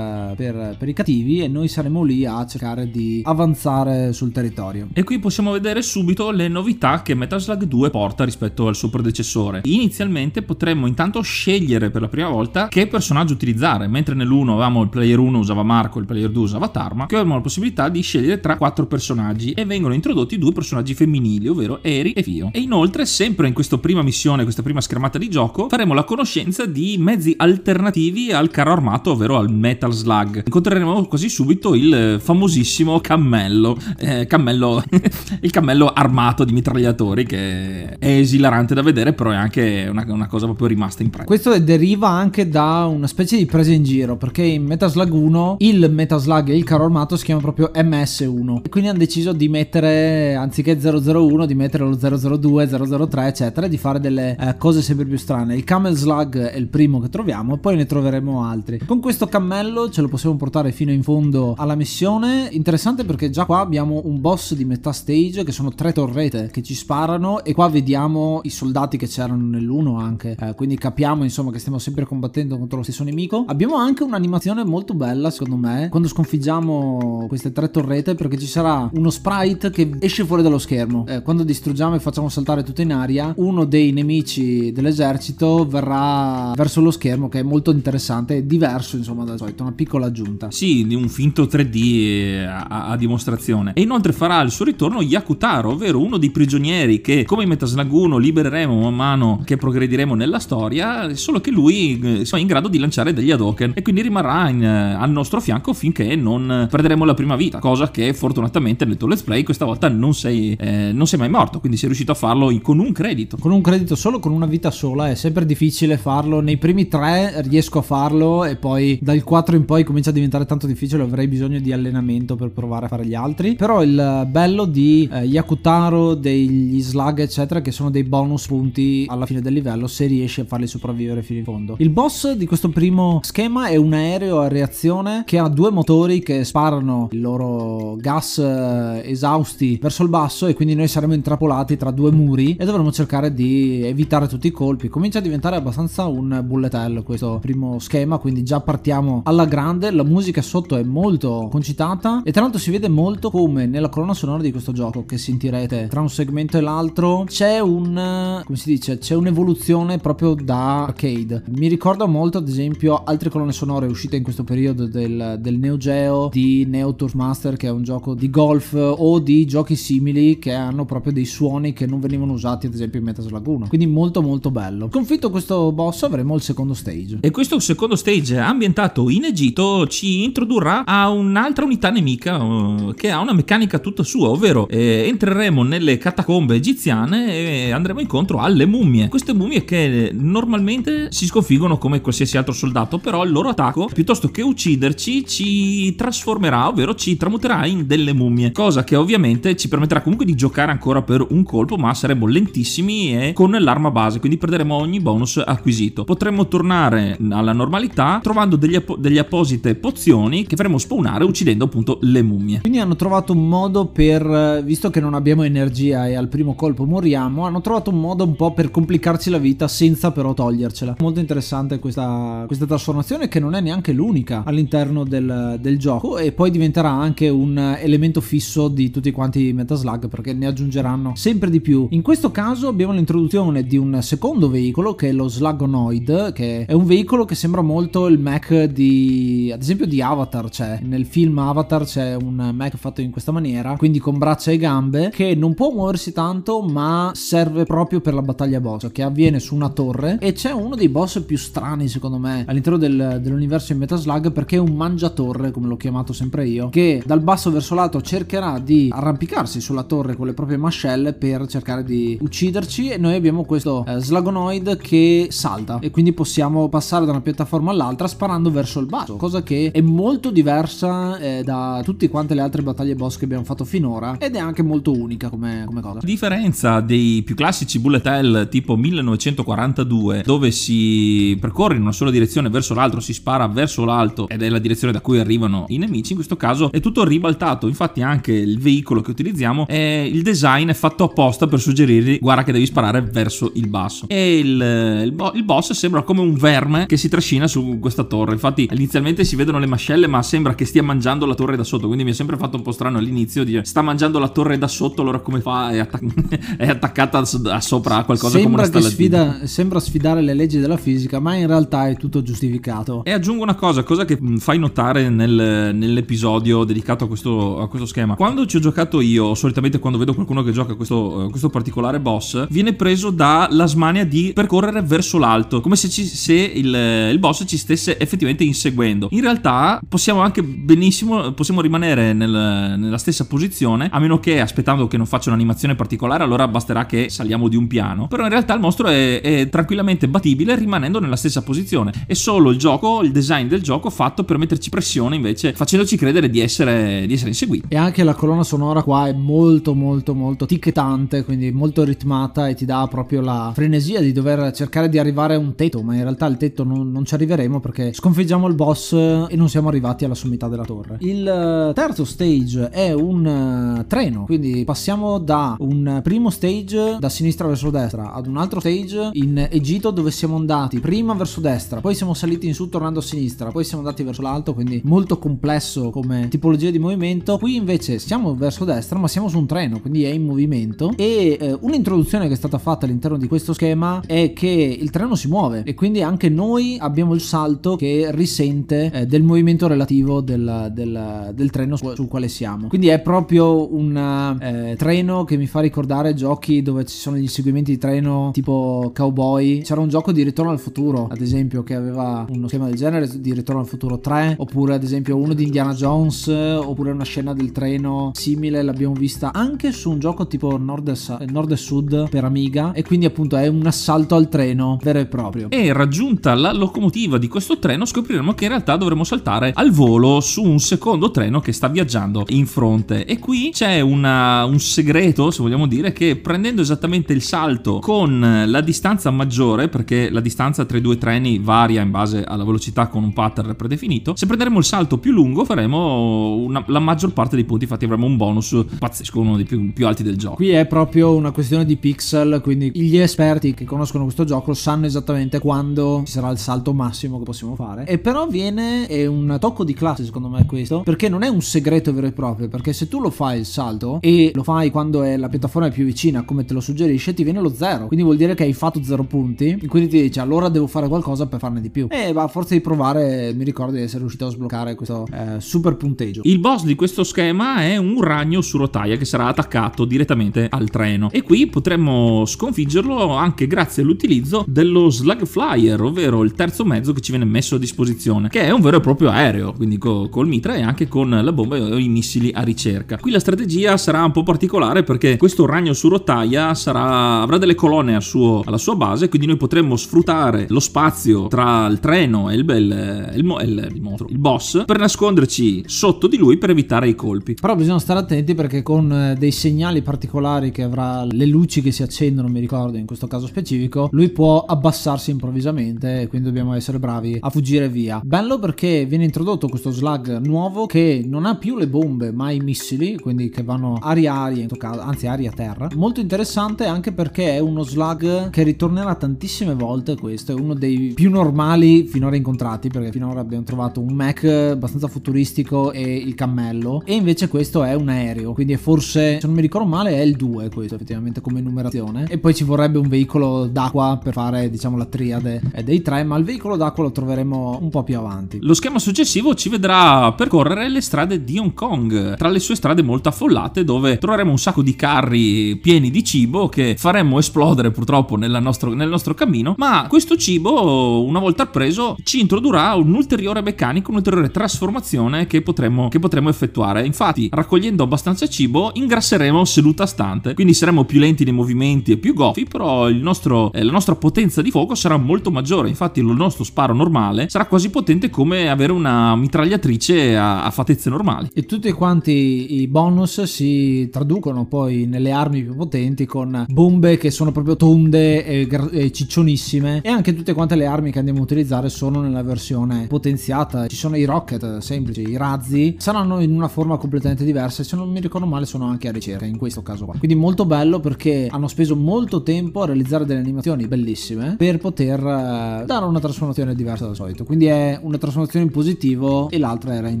per, 0.36 0.74
per 0.76 0.88
i 0.88 0.92
cattivi 0.92 1.40
e 1.40 1.46
noi 1.46 1.68
saremo 1.68 2.02
lì 2.02 2.26
a 2.26 2.44
cercare 2.46 2.90
di 2.90 3.22
avanzare 3.24 4.12
sul 4.12 4.32
territorio. 4.32 4.88
E 4.92 5.04
qui 5.04 5.20
possiamo 5.20 5.52
vedere 5.52 5.82
subito 5.82 6.32
le 6.32 6.48
novità 6.48 7.02
che 7.02 7.14
Metal 7.14 7.40
Slug 7.40 7.62
2 7.62 7.90
porta 7.90 8.24
rispetto 8.24 8.70
al 8.72 8.76
suo 8.76 8.88
predecessore. 8.88 9.60
Inizialmente 9.64 10.42
potremmo 10.42 10.86
intanto 10.86 11.20
scegliere 11.20 11.90
per 11.90 12.02
la 12.02 12.08
prima 12.08 12.28
volta 12.28 12.68
che 12.68 12.86
personaggio 12.86 13.32
utilizzare, 13.32 13.86
mentre 13.86 14.14
nell'1 14.14 14.48
avevamo 14.48 14.82
il 14.82 14.88
player 14.88 15.18
1 15.18 15.38
usava 15.38 15.62
Marco, 15.62 15.98
il 15.98 16.06
player 16.06 16.30
2 16.30 16.42
usava 16.42 16.68
Tarma, 16.68 17.06
qui 17.06 17.16
abbiamo 17.16 17.36
la 17.36 17.42
possibilità 17.42 17.88
di 17.88 18.00
scegliere 18.00 18.40
tra 18.40 18.56
quattro 18.56 18.86
personaggi 18.86 19.52
e 19.52 19.64
vengono 19.64 19.94
introdotti 19.94 20.38
due 20.38 20.52
personaggi 20.52 20.94
femminili, 20.94 21.48
ovvero 21.48 21.82
Eri 21.82 22.12
e 22.12 22.22
Fio. 22.22 22.50
E 22.52 22.60
inoltre, 22.60 23.06
sempre 23.06 23.46
in 23.46 23.54
questa 23.54 23.78
prima 23.78 24.02
missione, 24.02 24.42
questa 24.42 24.62
prima 24.62 24.80
schermata 24.80 25.18
di 25.18 25.28
gioco, 25.28 25.68
faremo 25.68 25.94
la 25.94 26.04
conoscenza 26.04 26.66
di 26.66 26.96
mezzi 26.98 27.34
alternativi 27.36 28.32
al 28.32 28.50
carro 28.50 28.72
armato, 28.72 29.12
ovvero 29.12 29.36
al 29.36 29.50
Metal 29.50 29.92
Slug. 29.92 30.42
Incontreremo 30.44 31.06
così 31.06 31.28
subito 31.28 31.74
il 31.74 32.18
famosissimo 32.20 33.00
cammello, 33.00 33.78
eh, 33.98 34.26
cammello 34.26 34.82
il 35.40 35.50
cammello 35.50 35.92
armato 35.92 36.44
di 36.44 36.52
mitragliatori 36.52 37.24
che 37.24 37.98
è 37.98 38.08
esilarante 38.08 38.61
da 38.66 38.82
vedere, 38.82 39.12
però 39.12 39.30
è 39.30 39.36
anche 39.36 39.86
una, 39.88 40.04
una 40.08 40.26
cosa 40.26 40.46
proprio 40.46 40.66
rimasta 40.68 41.02
in 41.02 41.10
prezzo. 41.10 41.26
Questo 41.26 41.58
deriva 41.58 42.08
anche 42.08 42.48
da 42.48 42.86
una 42.86 43.06
specie 43.06 43.36
di 43.36 43.46
presa 43.46 43.72
in 43.72 43.82
giro, 43.82 44.16
perché 44.16 44.42
in 44.42 44.64
Metal 44.64 44.90
Slug 44.90 45.12
1 45.12 45.56
il 45.60 45.90
Metal 45.90 46.20
Slug 46.20 46.48
e 46.48 46.56
il 46.56 46.64
carro 46.64 46.84
armato 46.84 47.16
si 47.16 47.24
chiama 47.24 47.40
proprio 47.40 47.70
MS1 47.74 48.62
e 48.62 48.68
quindi 48.68 48.90
hanno 48.90 48.98
deciso 48.98 49.32
di 49.32 49.48
mettere 49.48 50.34
anziché 50.34 50.78
001 50.78 51.46
di 51.46 51.54
mettere 51.54 51.84
lo 51.84 51.96
002, 51.96 52.68
003 52.68 53.26
eccetera 53.26 53.66
e 53.66 53.68
di 53.68 53.78
fare 53.78 54.00
delle 54.00 54.36
eh, 54.38 54.56
cose 54.56 54.82
sempre 54.82 55.04
più 55.04 55.16
strane. 55.16 55.54
Il 55.54 55.64
Camel 55.64 55.94
Slug 55.94 56.38
è 56.38 56.56
il 56.56 56.68
primo 56.68 57.00
che 57.00 57.08
troviamo 57.08 57.56
poi 57.62 57.76
ne 57.76 57.86
troveremo 57.86 58.44
altri. 58.44 58.78
Con 58.84 59.00
questo 59.00 59.26
cammello 59.26 59.88
ce 59.88 60.00
lo 60.00 60.08
possiamo 60.08 60.36
portare 60.36 60.72
fino 60.72 60.90
in 60.90 61.02
fondo 61.02 61.54
alla 61.56 61.76
missione. 61.76 62.48
Interessante 62.50 63.04
perché 63.04 63.30
già 63.30 63.44
qua 63.44 63.60
abbiamo 63.60 64.02
un 64.04 64.20
boss 64.20 64.54
di 64.54 64.64
metà 64.64 64.92
stage 64.92 65.44
che 65.44 65.52
sono 65.52 65.72
tre 65.72 65.92
torrete 65.92 66.50
che 66.52 66.62
ci 66.62 66.74
sparano 66.74 67.44
e 67.44 67.54
qua 67.54 67.68
vediamo 67.68 68.40
i 68.42 68.50
soldati 68.52 68.96
che 68.96 69.06
c'erano 69.06 69.44
nell'1 69.44 69.98
anche. 69.98 70.36
Eh, 70.38 70.54
quindi 70.54 70.76
capiamo 70.76 71.24
insomma 71.24 71.50
che 71.50 71.58
stiamo 71.58 71.78
sempre 71.78 72.04
combattendo 72.04 72.58
contro 72.58 72.78
lo 72.78 72.82
stesso 72.82 73.04
nemico. 73.04 73.44
Abbiamo 73.46 73.76
anche 73.76 74.02
un'animazione 74.02 74.64
molto 74.64 74.94
bella 74.94 75.30
secondo 75.30 75.56
me 75.56 75.88
quando 75.90 76.08
sconfiggiamo 76.08 77.26
queste 77.28 77.52
tre 77.52 77.70
torrete 77.70 78.14
perché 78.14 78.38
ci 78.38 78.46
sarà 78.46 78.88
uno 78.92 79.10
sprite 79.10 79.70
che 79.70 79.90
esce 79.98 80.24
fuori 80.24 80.42
dallo 80.42 80.58
schermo. 80.58 81.06
Eh, 81.06 81.22
quando 81.22 81.42
distruggiamo 81.42 81.94
e 81.94 82.00
facciamo 82.00 82.28
saltare 82.28 82.62
tutto 82.62 82.82
in 82.82 82.92
aria, 82.92 83.32
uno 83.36 83.64
dei 83.64 83.92
nemici 83.92 84.72
dell'esercito 84.72 85.66
verrà 85.66 86.52
verso 86.54 86.80
lo 86.80 86.90
schermo 86.90 87.28
che 87.28 87.40
è 87.40 87.42
molto 87.42 87.70
interessante 87.70 88.36
e 88.36 88.46
diverso 88.46 88.96
insomma 88.96 89.24
dal 89.24 89.38
solito, 89.38 89.62
una 89.62 89.72
piccola 89.72 90.06
aggiunta. 90.06 90.50
Sì, 90.50 90.86
di 90.86 90.94
un 90.94 91.08
finto 91.08 91.44
3D 91.44 91.76
eh, 91.76 92.44
a, 92.44 92.88
a, 92.88 92.96
dimostrazione. 92.96 93.72
E 93.74 93.82
inoltre 93.82 94.12
farà 94.12 94.40
il 94.42 94.50
suo 94.50 94.64
ritorno 94.64 95.02
Yakutaro, 95.02 95.70
ovvero 95.70 96.00
uno 96.00 96.18
dei 96.18 96.30
prigionieri 96.30 97.00
che 97.00 97.24
come 97.24 97.44
in 97.44 97.48
Metaslug 97.48 97.90
1 97.90 98.18
libereremo 98.42 98.78
man 98.80 98.94
mano 98.94 99.42
che 99.44 99.56
progrediremo 99.56 100.14
nella 100.14 100.38
storia, 100.38 101.14
solo 101.14 101.40
che 101.40 101.50
lui 101.50 101.98
eh, 102.02 102.28
è 102.28 102.38
in 102.38 102.46
grado 102.46 102.68
di 102.68 102.78
lanciare 102.78 103.12
degli 103.12 103.30
Hadoken 103.30 103.72
e 103.74 103.82
quindi 103.82 104.02
rimarrà 104.02 104.48
in, 104.48 104.62
eh, 104.62 104.94
al 104.94 105.10
nostro 105.10 105.40
fianco 105.40 105.72
finché 105.72 106.16
non 106.16 106.66
perderemo 106.68 107.04
la 107.04 107.14
prima 107.14 107.36
vita, 107.36 107.58
cosa 107.58 107.90
che 107.90 108.12
fortunatamente 108.12 108.84
nel 108.84 108.96
tuo 108.96 109.08
let's 109.08 109.22
play 109.22 109.42
questa 109.42 109.64
volta 109.64 109.88
non 109.88 110.14
sei, 110.14 110.56
eh, 110.58 110.90
non 110.92 111.06
sei 111.06 111.18
mai 111.18 111.28
morto, 111.28 111.60
quindi 111.60 111.76
sei 111.76 111.88
riuscito 111.88 112.12
a 112.12 112.14
farlo 112.14 112.50
con 112.60 112.78
un 112.78 112.92
credito. 112.92 113.36
Con 113.38 113.52
un 113.52 113.60
credito 113.60 113.94
solo, 113.94 114.18
con 114.18 114.32
una 114.32 114.46
vita 114.46 114.70
sola, 114.70 115.08
è 115.08 115.14
sempre 115.14 115.46
difficile 115.46 115.96
farlo. 115.96 116.40
Nei 116.40 116.56
primi 116.56 116.88
tre 116.88 117.42
riesco 117.42 117.78
a 117.78 117.82
farlo 117.82 118.44
e 118.44 118.56
poi 118.56 118.98
dal 119.00 119.22
4 119.22 119.56
in 119.56 119.64
poi 119.64 119.84
comincia 119.84 120.10
a 120.10 120.12
diventare 120.12 120.46
tanto 120.46 120.66
difficile, 120.66 121.02
avrei 121.02 121.28
bisogno 121.28 121.60
di 121.60 121.72
allenamento 121.72 122.36
per 122.36 122.50
provare 122.50 122.86
a 122.86 122.88
fare 122.88 123.06
gli 123.06 123.14
altri. 123.14 123.54
Però 123.54 123.82
il 123.82 124.26
bello 124.28 124.64
di 124.64 125.08
eh, 125.12 125.24
Yakutaro, 125.24 126.14
degli 126.14 126.80
slug 126.80 127.20
eccetera, 127.20 127.60
che 127.60 127.70
sono 127.70 127.90
dei 127.90 128.04
bonus 128.22 128.46
punti 128.46 129.04
alla 129.08 129.26
fine 129.26 129.40
del 129.40 129.52
livello 129.52 129.86
se 129.88 130.06
riesci 130.06 130.40
a 130.40 130.44
farli 130.44 130.66
sopravvivere 130.66 131.22
fino 131.22 131.40
in 131.40 131.44
fondo. 131.44 131.74
Il 131.78 131.90
boss 131.90 132.32
di 132.32 132.46
questo 132.46 132.68
primo 132.68 133.20
schema 133.22 133.66
è 133.66 133.76
un 133.76 133.92
aereo 133.92 134.40
a 134.40 134.48
reazione 134.48 135.24
che 135.26 135.38
ha 135.38 135.48
due 135.48 135.70
motori 135.70 136.20
che 136.20 136.44
sparano 136.44 137.08
il 137.10 137.20
loro 137.20 137.96
gas 137.96 138.38
eh, 138.38 139.02
esausti 139.04 139.78
verso 139.80 140.02
il 140.04 140.08
basso 140.08 140.46
e 140.46 140.54
quindi 140.54 140.74
noi 140.74 140.88
saremo 140.88 141.14
intrappolati 141.14 141.76
tra 141.76 141.90
due 141.90 142.12
muri 142.12 142.56
e 142.56 142.64
dovremo 142.64 142.92
cercare 142.92 143.34
di 143.34 143.82
evitare 143.84 144.28
tutti 144.28 144.46
i 144.46 144.50
colpi. 144.50 144.88
Comincia 144.88 145.18
a 145.18 145.22
diventare 145.22 145.56
abbastanza 145.56 146.06
un 146.06 146.42
bullet 146.44 146.74
hell 146.74 147.02
questo 147.02 147.38
primo 147.40 147.78
schema, 147.80 148.18
quindi 148.18 148.44
già 148.44 148.60
partiamo 148.60 149.22
alla 149.24 149.46
grande, 149.46 149.90
la 149.90 150.04
musica 150.04 150.42
sotto 150.42 150.76
è 150.76 150.82
molto 150.82 151.48
concitata 151.50 152.22
e 152.24 152.30
tra 152.30 152.42
l'altro 152.42 152.60
si 152.60 152.70
vede 152.70 152.88
molto 152.88 153.30
come 153.30 153.66
nella 153.66 153.88
colonna 153.88 154.14
sonora 154.14 154.42
di 154.42 154.52
questo 154.52 154.72
gioco 154.72 155.04
che 155.04 155.18
sentirete 155.18 155.88
tra 155.88 156.00
un 156.00 156.08
segmento 156.08 156.56
e 156.56 156.60
l'altro 156.60 157.24
c'è 157.26 157.58
un 157.58 157.96
come 158.44 158.58
si 158.58 158.68
dice, 158.70 158.98
c'è 158.98 159.14
un'evoluzione 159.14 159.98
proprio 159.98 160.34
da 160.34 160.84
arcade. 160.84 161.44
Mi 161.48 161.68
ricorda 161.68 162.06
molto 162.06 162.38
ad 162.38 162.48
esempio 162.48 163.02
altre 163.04 163.30
colonne 163.30 163.52
sonore 163.52 163.86
uscite 163.86 164.16
in 164.16 164.22
questo 164.22 164.44
periodo 164.44 164.86
del, 164.86 165.38
del 165.40 165.58
Neo 165.58 165.76
Geo, 165.76 166.28
di 166.30 166.64
Neo 166.66 166.94
Tour 166.94 167.14
Master 167.14 167.56
che 167.56 167.66
è 167.66 167.70
un 167.70 167.82
gioco 167.82 168.14
di 168.14 168.30
golf 168.30 168.74
o 168.74 169.18
di 169.18 169.46
giochi 169.46 169.76
simili 169.76 170.38
che 170.38 170.52
hanno 170.52 170.84
proprio 170.84 171.12
dei 171.12 171.24
suoni 171.24 171.72
che 171.72 171.86
non 171.86 172.00
venivano 172.00 172.32
usati 172.32 172.66
ad 172.66 172.74
esempio 172.74 172.98
in 172.98 173.06
Metal 173.06 173.24
Slug 173.24 173.46
1 173.46 173.66
quindi 173.68 173.86
molto 173.86 174.22
molto 174.22 174.50
bello. 174.50 174.88
Sconfitto 174.90 175.30
questo 175.30 175.72
boss 175.72 176.02
avremo 176.02 176.34
il 176.34 176.42
secondo 176.42 176.74
stage. 176.74 177.18
E 177.20 177.30
questo 177.30 177.58
secondo 177.58 177.96
stage 177.96 178.38
ambientato 178.38 179.08
in 179.08 179.24
Egitto 179.24 179.86
ci 179.86 180.22
introdurrà 180.22 180.84
a 180.84 181.08
un'altra 181.08 181.64
unità 181.64 181.90
nemica 181.90 182.90
che 182.94 183.10
ha 183.10 183.20
una 183.20 183.32
meccanica 183.32 183.78
tutta 183.78 184.02
sua 184.02 184.28
ovvero 184.28 184.68
eh, 184.68 185.04
entreremo 185.06 185.62
nelle 185.62 185.98
catacombe 185.98 186.56
egiziane 186.56 187.34
e 187.34 187.70
andremo 187.70 188.00
incontro 188.02 188.38
alle 188.38 188.66
mummie 188.66 189.08
queste 189.08 189.32
mummie 189.32 189.64
che 189.64 190.10
normalmente 190.12 191.08
si 191.10 191.26
sconfiggono 191.26 191.78
come 191.78 192.00
qualsiasi 192.00 192.36
altro 192.36 192.52
soldato 192.52 192.98
però 192.98 193.24
il 193.24 193.32
loro 193.32 193.48
attacco 193.48 193.88
piuttosto 193.92 194.28
che 194.28 194.42
ucciderci 194.42 195.26
ci 195.26 195.94
trasformerà 195.94 196.68
ovvero 196.68 196.94
ci 196.94 197.16
tramuterà 197.16 197.66
in 197.66 197.86
delle 197.86 198.12
mummie, 198.12 198.52
cosa 198.52 198.84
che 198.84 198.96
ovviamente 198.96 199.56
ci 199.56 199.68
permetterà 199.68 200.00
comunque 200.00 200.26
di 200.26 200.34
giocare 200.34 200.70
ancora 200.70 201.02
per 201.02 201.24
un 201.30 201.42
colpo, 201.42 201.76
ma 201.76 201.92
saremo 201.94 202.26
lentissimi 202.26 203.28
e 203.28 203.32
con 203.32 203.50
l'arma 203.50 203.90
base, 203.90 204.18
quindi 204.18 204.38
perderemo 204.38 204.74
ogni 204.74 205.00
bonus 205.00 205.42
acquisito. 205.44 206.04
Potremmo 206.04 206.48
tornare 206.48 207.18
alla 207.30 207.52
normalità 207.52 208.20
trovando 208.22 208.56
degli 208.56 208.74
app- 208.74 208.96
delle 208.96 209.18
apposite 209.18 209.74
pozioni 209.74 210.46
che 210.46 210.56
faremo 210.56 210.78
spawnare 210.78 211.24
uccidendo 211.24 211.64
appunto 211.64 211.98
le 212.02 212.22
mummie. 212.22 212.60
Quindi 212.60 212.78
hanno 212.78 212.96
trovato 212.96 213.32
un 213.32 213.48
modo 213.48 213.86
per, 213.86 214.62
visto 214.64 214.90
che 214.90 215.00
non 215.00 215.14
abbiamo 215.14 215.42
energia 215.42 216.08
e 216.08 216.14
al 216.14 216.28
primo 216.28 216.54
colpo 216.54 216.84
moriamo, 216.84 217.46
hanno 217.46 217.60
trovato 217.60 217.91
un 217.92 218.00
modo 218.00 218.24
un 218.24 218.34
po' 218.34 218.52
per 218.52 218.70
complicarci 218.70 219.30
la 219.30 219.38
vita 219.38 219.68
senza 219.68 220.10
però 220.10 220.34
togliercela. 220.34 220.96
Molto 220.98 221.20
interessante 221.20 221.78
questa, 221.78 222.44
questa 222.46 222.66
trasformazione 222.66 223.28
che 223.28 223.38
non 223.38 223.54
è 223.54 223.60
neanche 223.60 223.92
l'unica 223.92 224.42
all'interno 224.44 225.04
del, 225.04 225.58
del 225.60 225.78
gioco 225.78 226.18
e 226.18 226.32
poi 226.32 226.50
diventerà 226.50 226.90
anche 226.90 227.28
un 227.28 227.76
elemento 227.78 228.20
fisso 228.20 228.68
di 228.68 228.90
tutti 228.90 229.10
quanti 229.10 229.48
i 229.48 229.52
Metaslug 229.52 230.08
perché 230.08 230.32
ne 230.32 230.46
aggiungeranno 230.46 231.12
sempre 231.14 231.50
di 231.50 231.60
più. 231.60 231.86
In 231.90 232.02
questo 232.02 232.30
caso 232.30 232.68
abbiamo 232.68 232.92
l'introduzione 232.92 233.64
di 233.64 233.76
un 233.76 233.98
secondo 234.02 234.48
veicolo 234.48 234.94
che 234.94 235.10
è 235.10 235.12
lo 235.12 235.28
Slugonoid, 235.28 236.32
che 236.32 236.64
è 236.64 236.72
un 236.72 236.86
veicolo 236.86 237.24
che 237.24 237.34
sembra 237.34 237.60
molto 237.60 238.06
il 238.06 238.18
Mac 238.18 238.64
di 238.64 239.50
ad 239.52 239.60
esempio 239.60 239.86
di 239.86 240.00
Avatar, 240.00 240.48
c'è 240.48 240.80
nel 240.82 241.04
film 241.04 241.38
Avatar 241.38 241.84
c'è 241.84 242.14
un 242.14 242.52
Mac 242.54 242.76
fatto 242.76 243.00
in 243.00 243.10
questa 243.10 243.32
maniera, 243.32 243.76
quindi 243.76 243.98
con 243.98 244.18
braccia 244.18 244.50
e 244.50 244.56
gambe 244.56 245.10
che 245.10 245.34
non 245.34 245.54
può 245.54 245.70
muoversi 245.70 246.12
tanto, 246.12 246.62
ma 246.62 247.10
serve 247.14 247.64
proprio 247.64 247.81
per 247.86 248.14
la 248.14 248.22
battaglia 248.22 248.60
boss 248.60 248.90
che 248.92 249.02
avviene 249.02 249.38
su 249.38 249.54
una 249.54 249.68
torre 249.68 250.18
e 250.20 250.32
c'è 250.32 250.50
uno 250.50 250.74
dei 250.74 250.88
boss 250.88 251.22
più 251.22 251.36
strani 251.36 251.88
secondo 251.88 252.18
me 252.18 252.44
all'interno 252.46 252.78
del, 252.78 253.18
dell'universo 253.20 253.72
in 253.72 253.78
Metaslug 253.78 254.32
perché 254.32 254.56
è 254.56 254.58
un 254.58 254.74
mangiatorre, 254.74 255.50
come 255.50 255.66
l'ho 255.66 255.76
chiamato 255.76 256.12
sempre 256.12 256.46
io, 256.46 256.68
che 256.70 257.02
dal 257.04 257.20
basso 257.20 257.50
verso 257.50 257.74
l'alto 257.74 258.00
cercherà 258.00 258.58
di 258.58 258.88
arrampicarsi 258.92 259.60
sulla 259.60 259.82
torre 259.82 260.16
con 260.16 260.26
le 260.26 260.32
proprie 260.32 260.56
mascelle 260.56 261.12
per 261.12 261.46
cercare 261.46 261.84
di 261.84 262.18
ucciderci 262.20 262.88
e 262.88 262.98
noi 262.98 263.14
abbiamo 263.14 263.44
questo 263.44 263.84
eh, 263.86 263.98
slagonoid 263.98 264.76
che 264.76 265.28
salta 265.30 265.78
e 265.80 265.90
quindi 265.90 266.12
possiamo 266.12 266.68
passare 266.68 267.04
da 267.04 267.12
una 267.12 267.20
piattaforma 267.20 267.70
all'altra 267.70 268.06
sparando 268.06 268.50
verso 268.50 268.80
il 268.80 268.86
basso, 268.86 269.16
cosa 269.16 269.42
che 269.42 269.70
è 269.72 269.80
molto 269.80 270.30
diversa 270.30 271.18
eh, 271.18 271.42
da 271.44 271.80
tutte 271.84 272.08
quante 272.08 272.34
le 272.34 272.40
altre 272.40 272.62
battaglie 272.62 272.94
boss 272.94 273.16
che 273.16 273.24
abbiamo 273.24 273.44
fatto 273.44 273.64
finora 273.64 274.16
ed 274.18 274.36
è 274.36 274.38
anche 274.38 274.62
molto 274.62 274.92
unica 274.92 275.28
come, 275.28 275.64
come 275.66 275.80
cosa. 275.80 275.98
A 275.98 276.04
differenza 276.04 276.80
dei 276.80 277.22
più 277.22 277.34
classici 277.34 277.71
classici 277.72 277.78
bullet 277.78 278.48
tipo 278.48 278.76
1942 278.76 280.22
dove 280.24 280.50
si 280.50 281.36
percorre 281.40 281.76
in 281.76 281.82
una 281.82 281.92
sola 281.92 282.10
direzione 282.10 282.50
verso 282.50 282.74
l'altro, 282.74 283.00
si 283.00 283.12
spara 283.12 283.46
verso 283.46 283.84
l'alto 283.84 284.28
ed 284.28 284.42
è 284.42 284.48
la 284.48 284.58
direzione 284.58 284.92
da 284.92 285.00
cui 285.00 285.18
arrivano 285.18 285.64
i 285.68 285.78
nemici, 285.78 286.10
in 286.10 286.16
questo 286.16 286.36
caso 286.36 286.70
è 286.70 286.80
tutto 286.80 287.04
ribaltato, 287.04 287.68
infatti 287.68 288.02
anche 288.02 288.32
il 288.32 288.58
veicolo 288.58 289.00
che 289.00 289.10
utilizziamo 289.10 289.66
è 289.66 290.08
il 290.10 290.22
design 290.22 290.68
è 290.68 290.74
fatto 290.74 291.04
apposta 291.04 291.46
per 291.46 291.60
suggerirgli 291.60 292.18
guarda 292.18 292.44
che 292.44 292.52
devi 292.52 292.66
sparare 292.66 293.00
verso 293.00 293.52
il 293.54 293.68
basso. 293.68 294.06
E 294.08 294.38
il, 294.38 295.02
il, 295.04 295.12
bo- 295.12 295.32
il 295.34 295.44
boss 295.44 295.72
sembra 295.72 296.02
come 296.02 296.20
un 296.20 296.34
verme 296.34 296.86
che 296.86 296.96
si 296.96 297.08
trascina 297.08 297.46
su 297.46 297.78
questa 297.80 298.04
torre, 298.04 298.32
infatti 298.32 298.68
inizialmente 298.72 299.24
si 299.24 299.36
vedono 299.36 299.58
le 299.58 299.66
mascelle 299.66 300.06
ma 300.06 300.22
sembra 300.22 300.54
che 300.54 300.64
stia 300.64 300.82
mangiando 300.82 301.26
la 301.26 301.34
torre 301.34 301.56
da 301.56 301.64
sotto, 301.64 301.86
quindi 301.86 302.04
mi 302.04 302.10
è 302.10 302.14
sempre 302.14 302.36
fatto 302.36 302.56
un 302.56 302.62
po' 302.62 302.72
strano 302.72 302.98
all'inizio 302.98 303.44
dire 303.44 303.64
sta 303.64 303.82
mangiando 303.82 304.18
la 304.18 304.28
torre 304.28 304.58
da 304.58 304.68
sotto, 304.68 305.02
allora 305.02 305.20
come 305.20 305.40
fa? 305.40 305.70
È, 305.70 305.78
attac- 305.78 306.56
è 306.56 306.68
attaccata 306.68 307.18
a 307.18 307.60
sopra 307.62 308.04
qualcosa 308.04 308.38
sembra 308.38 308.66
come 308.66 308.78
una 308.78 308.88
sfida, 308.88 309.46
sembra 309.46 309.80
sfidare 309.80 310.20
le 310.20 310.34
leggi 310.34 310.58
della 310.58 310.76
fisica, 310.76 311.20
ma 311.20 311.34
in 311.36 311.46
realtà 311.46 311.88
è 311.88 311.96
tutto 311.96 312.22
giustificato. 312.22 313.04
E 313.04 313.12
aggiungo 313.12 313.42
una 313.42 313.54
cosa, 313.54 313.82
cosa 313.82 314.04
che 314.04 314.18
fai 314.38 314.58
notare 314.58 315.08
nel, 315.08 315.74
nell'episodio 315.74 316.64
dedicato 316.64 317.04
a 317.04 317.06
questo, 317.06 317.58
a 317.58 317.68
questo, 317.68 317.86
schema. 317.86 318.16
Quando 318.16 318.46
ci 318.46 318.56
ho 318.56 318.60
giocato 318.60 319.00
io, 319.00 319.34
solitamente 319.34 319.78
quando 319.78 319.98
vedo 319.98 320.14
qualcuno 320.14 320.42
che 320.42 320.52
gioca 320.52 320.74
questo, 320.74 321.28
questo 321.30 321.48
particolare 321.48 322.00
boss, 322.00 322.46
viene 322.48 322.74
preso 322.74 323.10
dalla 323.10 323.66
smania 323.66 324.04
di 324.04 324.32
percorrere 324.34 324.82
verso 324.82 325.18
l'alto, 325.18 325.60
come 325.60 325.76
se, 325.76 325.88
ci, 325.88 326.04
se 326.04 326.34
il, 326.34 326.74
il, 327.10 327.18
boss 327.18 327.44
ci 327.46 327.56
stesse 327.56 327.98
effettivamente 327.98 328.44
inseguendo. 328.44 329.08
In 329.12 329.20
realtà 329.20 329.80
possiamo 329.88 330.20
anche 330.20 330.42
benissimo, 330.42 331.32
possiamo 331.32 331.60
rimanere 331.60 332.12
nel, 332.12 332.30
nella 332.78 332.98
stessa 332.98 333.26
posizione, 333.26 333.88
a 333.90 333.98
meno 333.98 334.18
che 334.18 334.40
aspettando 334.40 334.88
che 334.88 334.96
non 334.96 335.06
faccia 335.06 335.30
un'animazione 335.30 335.74
particolare, 335.74 336.24
allora 336.24 336.48
basterà 336.48 336.86
che 336.86 337.08
saliamo 337.08 337.48
di 337.52 337.56
un 337.56 337.66
piano. 337.66 338.08
Però 338.08 338.22
in 338.22 338.30
realtà 338.30 338.54
il 338.54 338.60
mostro 338.60 338.88
è, 338.88 339.20
è 339.20 339.48
tranquillamente 339.50 340.08
battibile 340.08 340.56
rimanendo 340.56 340.98
nella 340.98 341.16
stessa 341.16 341.42
posizione. 341.42 341.92
È 342.06 342.14
solo 342.14 342.50
il 342.50 342.56
gioco, 342.56 343.02
il 343.02 343.12
design 343.12 343.46
del 343.46 343.62
gioco 343.62 343.90
fatto 343.90 344.24
per 344.24 344.38
metterci 344.38 344.70
pressione 344.70 345.16
invece, 345.16 345.52
facendoci 345.52 345.96
credere 345.96 346.30
di 346.30 346.40
essere, 346.40 347.04
di 347.06 347.12
essere 347.12 347.28
inseguiti. 347.28 347.66
E 347.68 347.76
anche 347.76 348.02
la 348.02 348.14
colonna 348.14 348.42
sonora 348.42 348.82
qua 348.82 349.06
è 349.06 349.12
molto 349.12 349.74
molto 349.74 350.14
molto 350.14 350.46
ticchettante, 350.46 351.24
quindi 351.24 351.52
molto 351.52 351.84
ritmata 351.84 352.48
e 352.48 352.54
ti 352.54 352.64
dà 352.64 352.86
proprio 352.88 353.20
la 353.20 353.52
frenesia 353.54 354.00
di 354.00 354.12
dover 354.12 354.52
cercare 354.52 354.88
di 354.88 354.98
arrivare 354.98 355.34
a 355.34 355.38
un 355.38 355.54
tetto, 355.54 355.82
ma 355.82 355.94
in 355.94 356.02
realtà 356.02 356.26
il 356.26 356.38
tetto 356.38 356.64
non, 356.64 356.90
non 356.90 357.04
ci 357.04 357.14
arriveremo 357.14 357.60
perché 357.60 357.92
sconfiggiamo 357.92 358.48
il 358.48 358.54
boss 358.54 358.92
e 358.92 359.36
non 359.36 359.48
siamo 359.48 359.68
arrivati 359.68 360.04
alla 360.04 360.14
sommità 360.14 360.48
della 360.48 360.64
torre. 360.64 360.96
Il 361.00 361.26
eh, 361.26 361.72
terzo 361.74 362.04
stage 362.04 362.70
è 362.70 362.92
un 362.92 363.76
uh, 363.78 363.86
treno, 363.86 364.24
quindi 364.24 364.64
passiamo 364.64 365.18
da 365.18 365.56
un 365.58 366.00
primo 366.02 366.30
stage 366.30 366.96
da 366.98 367.08
sinistra 367.08 367.41
verso 367.48 367.70
destra 367.70 368.12
ad 368.12 368.26
un 368.26 368.36
altro 368.36 368.60
stage 368.60 369.10
in 369.12 369.48
Egitto 369.50 369.90
dove 369.90 370.10
siamo 370.10 370.36
andati 370.36 370.80
prima 370.80 371.14
verso 371.14 371.40
destra, 371.40 371.80
poi 371.80 371.94
siamo 371.94 372.14
saliti 372.14 372.46
in 372.46 372.54
su 372.54 372.68
tornando 372.68 373.00
a 373.00 373.02
sinistra, 373.02 373.50
poi 373.50 373.64
siamo 373.64 373.82
andati 373.82 374.02
verso 374.02 374.22
l'alto, 374.22 374.54
quindi 374.54 374.80
molto 374.84 375.18
complesso 375.18 375.90
come 375.90 376.28
tipologia 376.28 376.70
di 376.70 376.78
movimento. 376.78 377.38
Qui 377.38 377.56
invece 377.56 377.98
siamo 377.98 378.34
verso 378.34 378.64
destra, 378.64 378.98
ma 378.98 379.08
siamo 379.08 379.28
su 379.28 379.38
un 379.38 379.46
treno, 379.46 379.80
quindi 379.80 380.04
è 380.04 380.10
in 380.10 380.24
movimento 380.24 380.92
e 380.96 381.36
eh, 381.40 381.56
un'introduzione 381.60 382.26
che 382.26 382.34
è 382.34 382.36
stata 382.36 382.58
fatta 382.58 382.86
all'interno 382.86 383.16
di 383.16 383.28
questo 383.28 383.52
schema 383.52 384.02
è 384.06 384.32
che 384.32 384.48
il 384.48 384.90
treno 384.90 385.14
si 385.14 385.28
muove 385.28 385.62
e 385.64 385.74
quindi 385.74 386.02
anche 386.02 386.28
noi 386.28 386.76
abbiamo 386.78 387.14
il 387.14 387.20
salto 387.20 387.76
che 387.76 388.08
risente 388.10 388.90
eh, 388.92 389.06
del 389.06 389.22
movimento 389.22 389.66
relativo 389.66 390.20
del, 390.20 390.70
del, 390.72 391.32
del 391.34 391.50
treno 391.50 391.76
su, 391.76 391.94
sul 391.94 392.08
quale 392.08 392.28
siamo. 392.28 392.68
Quindi 392.68 392.88
è 392.88 393.00
proprio 393.00 393.72
un 393.74 394.38
eh, 394.40 394.74
treno 394.76 395.24
che 395.24 395.36
mi 395.36 395.46
fa 395.46 395.60
ricordare 395.60 396.14
giochi 396.14 396.62
dove 396.62 396.84
ci 396.84 396.96
sono 396.96 397.16
gli 397.22 397.26
inseguimenti 397.26 397.72
di 397.72 397.78
treno 397.78 398.30
tipo 398.32 398.90
cowboy. 398.94 399.62
C'era 399.62 399.80
un 399.80 399.88
gioco 399.88 400.12
di 400.12 400.22
Ritorno 400.22 400.50
al 400.50 400.58
futuro, 400.58 401.08
ad 401.10 401.20
esempio, 401.20 401.62
che 401.62 401.74
aveva 401.74 402.26
uno 402.28 402.48
schema 402.48 402.66
del 402.66 402.74
genere 402.74 403.08
di 403.20 403.32
Ritorno 403.32 403.60
al 403.60 403.66
futuro 403.66 403.98
3, 403.98 404.34
oppure 404.38 404.74
ad 404.74 404.82
esempio 404.82 405.16
uno 405.16 405.34
di 405.34 405.44
Indiana 405.44 405.72
Jones, 405.72 406.26
oppure 406.26 406.90
una 406.90 407.04
scena 407.04 407.32
del 407.32 407.52
treno 407.52 408.10
simile 408.14 408.62
l'abbiamo 408.62 408.94
vista 408.94 409.32
anche 409.32 409.72
su 409.72 409.90
un 409.90 409.98
gioco 409.98 410.26
tipo 410.26 410.56
Nord 410.56 410.88
e, 410.88 411.26
Nord 411.26 411.52
e 411.52 411.56
Sud 411.56 412.08
per 412.08 412.24
Amiga 412.24 412.72
e 412.72 412.82
quindi 412.82 413.06
appunto 413.06 413.36
è 413.36 413.46
un 413.46 413.66
assalto 413.66 414.14
al 414.14 414.28
treno 414.28 414.78
vero 414.82 414.98
e 414.98 415.06
proprio. 415.06 415.48
E 415.50 415.72
raggiunta 415.72 416.34
la 416.34 416.52
locomotiva 416.52 417.18
di 417.18 417.28
questo 417.28 417.58
treno 417.58 417.84
scopriremo 417.84 418.34
che 418.34 418.44
in 418.44 418.50
realtà 418.50 418.76
dovremo 418.76 419.04
saltare 419.04 419.52
al 419.54 419.70
volo 419.70 420.20
su 420.20 420.42
un 420.42 420.58
secondo 420.58 421.10
treno 421.10 421.40
che 421.40 421.52
sta 421.52 421.68
viaggiando 421.68 422.24
in 422.28 422.46
fronte 422.46 423.04
e 423.04 423.18
qui 423.18 423.50
c'è 423.52 423.80
una, 423.80 424.44
un 424.44 424.58
segreto 424.58 425.30
se 425.30 425.42
vogliamo 425.42 425.66
dire 425.66 425.92
che 425.92 426.16
prendendo 426.16 426.62
esattamente 426.62 427.11
il 427.12 427.22
salto 427.22 427.78
con 427.78 428.44
la 428.46 428.60
distanza 428.60 429.10
maggiore 429.10 429.68
perché 429.68 430.10
la 430.10 430.20
distanza 430.20 430.64
tra 430.64 430.78
i 430.78 430.80
due 430.80 430.98
treni 430.98 431.38
varia 431.38 431.82
in 431.82 431.90
base 431.90 432.24
alla 432.24 432.44
velocità 432.44 432.88
con 432.88 433.02
un 433.02 433.12
pattern 433.12 433.54
predefinito. 433.54 434.14
Se 434.16 434.26
prenderemo 434.26 434.58
il 434.58 434.64
salto 434.64 434.98
più 434.98 435.12
lungo 435.12 435.44
faremo 435.44 436.36
una, 436.36 436.62
la 436.66 436.78
maggior 436.78 437.12
parte 437.12 437.36
dei 437.36 437.44
punti. 437.44 437.64
Infatti 437.64 437.84
avremo 437.84 438.06
un 438.06 438.16
bonus 438.16 438.64
pazzesco 438.78 439.20
uno 439.20 439.36
dei 439.36 439.44
più, 439.44 439.72
più 439.72 439.86
alti 439.86 440.02
del 440.02 440.16
gioco. 440.16 440.36
Qui 440.36 440.50
è 440.50 440.66
proprio 440.66 441.14
una 441.14 441.30
questione 441.30 441.64
di 441.64 441.76
pixel 441.76 442.40
quindi 442.42 442.70
gli 442.74 442.96
esperti 442.98 443.54
che 443.54 443.64
conoscono 443.64 444.04
questo 444.04 444.24
gioco 444.24 444.54
sanno 444.54 444.86
esattamente 444.86 445.38
quando 445.38 446.02
ci 446.04 446.12
sarà 446.12 446.30
il 446.30 446.38
salto 446.38 446.72
massimo 446.72 447.18
che 447.18 447.24
possiamo 447.24 447.54
fare. 447.54 447.84
E 447.86 447.98
però 447.98 448.26
viene 448.26 448.86
è 448.86 449.06
un 449.06 449.36
tocco 449.40 449.64
di 449.64 449.74
classe 449.74 450.04
secondo 450.04 450.28
me 450.28 450.46
questo 450.46 450.80
perché 450.80 451.08
non 451.08 451.22
è 451.22 451.28
un 451.28 451.42
segreto 451.42 451.92
vero 451.92 452.06
e 452.06 452.12
proprio 452.12 452.48
perché 452.48 452.72
se 452.72 452.88
tu 452.88 453.00
lo 453.00 453.10
fai 453.10 453.40
il 453.40 453.46
salto 453.46 453.98
e 454.00 454.30
lo 454.34 454.42
fai 454.42 454.70
quando 454.70 455.02
è 455.02 455.16
la 455.16 455.28
piattaforma 455.28 455.68
più 455.68 455.84
vicina 455.84 456.22
come 456.22 456.44
te 456.44 456.54
lo 456.54 456.60
suggerisce 456.60 457.01
ti 457.10 457.24
viene 457.24 457.40
lo 457.40 457.52
zero. 457.52 457.86
Quindi 457.86 458.04
vuol 458.04 458.16
dire 458.16 458.34
che 458.34 458.44
hai 458.44 458.52
fatto 458.52 458.82
zero 458.82 459.04
punti 459.04 459.58
e 459.60 459.66
quindi 459.66 459.88
ti 459.88 460.00
dice 460.00 460.20
allora 460.20 460.48
devo 460.48 460.66
fare 460.66 460.88
qualcosa 460.88 461.26
per 461.26 461.38
farne 461.40 461.60
di 461.60 461.70
più. 461.70 461.88
E 461.90 462.12
a 462.14 462.28
forza 462.28 462.54
di 462.54 462.60
provare 462.60 463.32
mi 463.34 463.44
ricordo 463.44 463.72
di 463.72 463.82
essere 463.82 464.00
riuscito 464.00 464.26
a 464.26 464.30
sbloccare 464.30 464.74
questo 464.74 465.06
eh, 465.12 465.40
super 465.40 465.76
punteggio. 465.76 466.20
Il 466.24 466.38
boss 466.38 466.64
di 466.64 466.74
questo 466.74 467.04
schema 467.04 467.62
è 467.62 467.76
un 467.76 468.00
ragno 468.02 468.40
su 468.40 468.56
rotaia 468.56 468.96
che 468.96 469.04
sarà 469.04 469.26
attaccato 469.26 469.84
direttamente 469.84 470.46
al 470.48 470.70
treno. 470.70 471.10
E 471.10 471.22
qui 471.22 471.46
potremmo 471.48 472.24
sconfiggerlo 472.24 473.14
anche 473.14 473.46
grazie 473.46 473.82
all'utilizzo 473.82 474.44
dello 474.46 474.90
slug 474.90 475.24
flyer 475.26 475.80
ovvero 475.80 476.22
il 476.22 476.32
terzo 476.32 476.64
mezzo 476.64 476.92
che 476.92 477.00
ci 477.00 477.10
viene 477.10 477.24
messo 477.24 477.56
a 477.56 477.58
disposizione 477.58 478.28
che 478.28 478.42
è 478.42 478.50
un 478.50 478.60
vero 478.60 478.76
e 478.76 478.80
proprio 478.80 479.10
aereo. 479.10 479.52
Quindi 479.52 479.78
co- 479.78 480.08
col 480.08 480.26
mitra 480.26 480.54
e 480.54 480.62
anche 480.62 480.88
con 480.88 481.10
la 481.10 481.32
bomba 481.32 481.56
e 481.56 481.80
i 481.80 481.88
missili 481.88 482.30
a 482.32 482.42
ricerca. 482.42 482.98
Qui 482.98 483.10
la 483.10 483.20
strategia 483.20 483.76
sarà 483.76 484.04
un 484.04 484.12
po' 484.12 484.22
particolare 484.22 484.82
perché 484.82 485.16
questo 485.16 485.46
ragno 485.46 485.72
su 485.72 485.88
rotaia 485.88 486.54
sarà, 486.54 486.91
avrà 486.92 487.38
delle 487.38 487.54
colonne 487.54 487.94
al 487.94 488.02
suo, 488.02 488.42
alla 488.44 488.58
sua 488.58 488.74
base 488.74 489.08
quindi 489.08 489.26
noi 489.26 489.36
potremmo 489.36 489.76
sfruttare 489.76 490.46
lo 490.48 490.60
spazio 490.60 491.26
tra 491.28 491.66
il 491.66 491.80
treno 491.80 492.30
e 492.30 492.34
il, 492.34 492.40
il, 492.48 493.12
il, 493.14 493.36
il, 493.42 493.68
il, 493.74 493.82
motro, 493.82 494.06
il 494.08 494.18
boss 494.18 494.64
per 494.64 494.78
nasconderci 494.78 495.64
sotto 495.66 496.06
di 496.06 496.16
lui 496.16 496.38
per 496.38 496.50
evitare 496.50 496.88
i 496.88 496.94
colpi. 496.94 497.34
Però 497.40 497.54
bisogna 497.54 497.78
stare 497.78 498.00
attenti 498.00 498.34
perché 498.34 498.62
con 498.62 498.92
eh, 498.92 499.14
dei 499.18 499.30
segnali 499.30 499.82
particolari 499.82 500.50
che 500.50 500.62
avrà 500.62 501.04
le 501.04 501.26
luci 501.26 501.62
che 501.62 501.72
si 501.72 501.82
accendono 501.82 502.28
mi 502.28 502.40
ricordo 502.40 502.76
in 502.76 502.86
questo 502.86 503.06
caso 503.06 503.26
specifico 503.26 503.88
lui 503.92 504.10
può 504.10 504.44
abbassarsi 504.44 505.10
improvvisamente 505.10 506.02
e 506.02 506.06
quindi 506.06 506.28
dobbiamo 506.28 506.54
essere 506.54 506.78
bravi 506.78 507.18
a 507.20 507.30
fuggire 507.30 507.68
via. 507.68 508.00
Bello 508.04 508.38
perché 508.38 508.84
viene 508.86 509.04
introdotto 509.04 509.48
questo 509.48 509.70
slug 509.70 510.18
nuovo 510.18 510.66
che 510.66 511.04
non 511.06 511.26
ha 511.26 511.36
più 511.36 511.56
le 511.56 511.68
bombe 511.68 512.12
ma 512.12 512.30
i 512.30 512.40
missili 512.40 512.98
quindi 512.98 513.28
che 513.30 513.42
vanno 513.42 513.78
aria-aria 513.80 514.46
anzi 514.60 515.06
aria-terra 515.06 515.68
molto 515.74 516.00
interessante 516.00 516.64
anche 516.64 516.81
perché 516.90 517.36
è 517.36 517.38
uno 517.38 517.62
slug 517.62 518.30
che 518.30 518.42
ritornerà 518.42 518.94
tantissime 518.96 519.54
volte 519.54 519.96
questo 519.96 520.32
è 520.32 520.34
uno 520.34 520.54
dei 520.54 520.92
più 520.94 521.10
normali 521.10 521.84
finora 521.84 522.16
incontrati 522.16 522.68
perché 522.68 522.90
finora 522.90 523.20
abbiamo 523.20 523.44
trovato 523.44 523.80
un 523.80 523.92
mech 523.92 524.24
abbastanza 524.24 524.88
futuristico 524.88 525.70
e 525.70 525.82
il 525.82 526.14
cammello. 526.14 526.82
E 526.84 526.94
invece 526.94 527.28
questo 527.28 527.62
è 527.62 527.74
un 527.74 527.88
aereo 527.88 528.32
quindi 528.32 528.54
è 528.54 528.56
forse 528.56 529.18
se 529.20 529.26
non 529.26 529.34
mi 529.34 529.42
ricordo 529.42 529.68
male 529.68 529.90
è 529.90 530.00
il 530.00 530.16
2 530.16 530.48
questo 530.48 530.74
effettivamente 530.74 531.20
come 531.20 531.40
numerazione. 531.40 532.06
E 532.08 532.18
poi 532.18 532.34
ci 532.34 532.44
vorrebbe 532.44 532.78
un 532.78 532.88
veicolo 532.88 533.46
d'acqua 533.46 534.00
per 534.02 534.12
fare 534.14 534.50
diciamo 534.50 534.76
la 534.76 534.86
triade 534.86 535.40
dei 535.62 535.82
tre 535.82 536.02
ma 536.04 536.16
il 536.16 536.24
veicolo 536.24 536.56
d'acqua 536.56 536.84
lo 536.84 536.92
troveremo 536.92 537.58
un 537.60 537.68
po' 537.68 537.82
più 537.82 537.98
avanti. 537.98 538.38
Lo 538.40 538.54
schema 538.54 538.78
successivo 538.78 539.34
ci 539.34 539.48
vedrà 539.48 540.12
percorrere 540.12 540.68
le 540.68 540.80
strade 540.80 541.22
di 541.22 541.38
Hong 541.38 541.54
Kong 541.54 542.16
tra 542.16 542.28
le 542.28 542.38
sue 542.38 542.54
strade 542.54 542.82
molto 542.82 543.08
affollate 543.08 543.64
dove 543.64 543.98
troveremo 543.98 544.30
un 544.30 544.38
sacco 544.38 544.62
di 544.62 544.74
carri 544.74 545.56
pieni 545.56 545.90
di 545.90 546.02
cibo 546.02 546.48
che 546.48 546.71
faremmo 546.76 547.18
esplodere 547.18 547.70
purtroppo 547.70 548.16
nostro, 548.16 548.72
nel 548.72 548.88
nostro 548.88 549.14
cammino 549.14 549.54
ma 549.56 549.86
questo 549.88 550.16
cibo 550.16 551.04
una 551.04 551.18
volta 551.18 551.46
preso 551.46 551.96
ci 552.02 552.20
introdurrà 552.20 552.74
un'ulteriore 552.74 553.42
meccanica 553.42 553.90
un'ulteriore 553.90 554.30
trasformazione 554.30 555.26
che 555.26 555.42
potremmo, 555.42 555.88
che 555.88 555.98
potremmo 555.98 556.28
effettuare. 556.28 556.84
Infatti 556.84 557.28
raccogliendo 557.30 557.82
abbastanza 557.82 558.26
cibo 558.26 558.70
ingrasseremo 558.74 559.44
seduta 559.44 559.86
stante. 559.86 560.34
Quindi 560.34 560.54
saremo 560.54 560.84
più 560.84 560.98
lenti 560.98 561.24
nei 561.24 561.32
movimenti 561.32 561.92
e 561.92 561.96
più 561.96 562.14
goffi 562.14 562.44
però 562.44 562.88
nostro, 562.88 563.52
eh, 563.52 563.62
la 563.62 563.72
nostra 563.72 563.94
potenza 563.94 564.42
di 564.42 564.50
fuoco 564.50 564.74
sarà 564.74 564.96
molto 564.96 565.30
maggiore. 565.30 565.68
Infatti 565.68 566.00
il 566.00 566.06
nostro 566.06 566.44
sparo 566.44 566.74
normale 566.74 567.28
sarà 567.28 567.46
quasi 567.46 567.70
potente 567.70 568.10
come 568.10 568.48
avere 568.48 568.72
una 568.72 569.14
mitragliatrice 569.16 570.16
a, 570.16 570.44
a 570.44 570.50
fattezze 570.50 570.90
normali. 570.90 571.28
E 571.32 571.44
tutti 571.44 571.70
quanti 571.72 572.60
i 572.60 572.68
bonus 572.68 573.22
si 573.22 573.88
traducono 573.90 574.46
poi 574.46 574.86
nelle 574.86 575.10
armi 575.10 575.42
più 575.42 575.54
potenti 575.54 576.06
con 576.06 576.46
bombe 576.62 576.96
che 576.96 577.10
sono 577.10 577.32
proprio 577.32 577.56
tonde 577.56 578.24
e, 578.24 578.48
e 578.70 578.92
ciccionissime 578.92 579.80
e 579.82 579.88
anche 579.88 580.14
tutte 580.14 580.32
quante 580.32 580.54
le 580.54 580.66
armi 580.66 580.92
che 580.92 581.00
andiamo 581.00 581.18
a 581.18 581.22
utilizzare 581.22 581.68
sono 581.68 582.00
nella 582.00 582.22
versione 582.22 582.86
potenziata. 582.86 583.66
Ci 583.66 583.74
sono 583.74 583.96
i 583.96 584.04
rocket 584.04 584.58
semplici, 584.58 585.00
i 585.00 585.16
razzi, 585.16 585.74
saranno 585.78 586.20
in 586.20 586.32
una 586.32 586.46
forma 586.46 586.76
completamente 586.76 587.24
diversa 587.24 587.62
e 587.62 587.64
se 587.64 587.74
non 587.74 587.90
mi 587.90 587.98
ricordo 587.98 588.28
male 588.28 588.46
sono 588.46 588.66
anche 588.66 588.86
a 588.86 588.92
ricerca 588.92 589.24
in 589.24 589.38
questo 589.38 589.62
caso 589.62 589.86
qua. 589.86 589.96
Quindi 589.98 590.16
molto 590.16 590.44
bello 590.44 590.78
perché 590.78 591.26
hanno 591.28 591.48
speso 591.48 591.74
molto 591.74 592.22
tempo 592.22 592.62
a 592.62 592.66
realizzare 592.66 593.06
delle 593.06 593.18
animazioni 593.18 593.66
bellissime 593.66 594.36
per 594.38 594.58
poter 594.58 595.00
uh, 595.00 595.64
dare 595.66 595.84
una 595.84 595.98
trasformazione 595.98 596.54
diversa 596.54 596.86
dal 596.86 596.94
solito. 596.94 597.24
Quindi 597.24 597.46
è 597.46 597.80
una 597.82 597.98
trasformazione 597.98 598.44
in 598.44 598.52
positivo 598.52 599.28
e 599.30 599.38
l'altra 599.38 599.74
era 599.74 599.88
in 599.88 600.00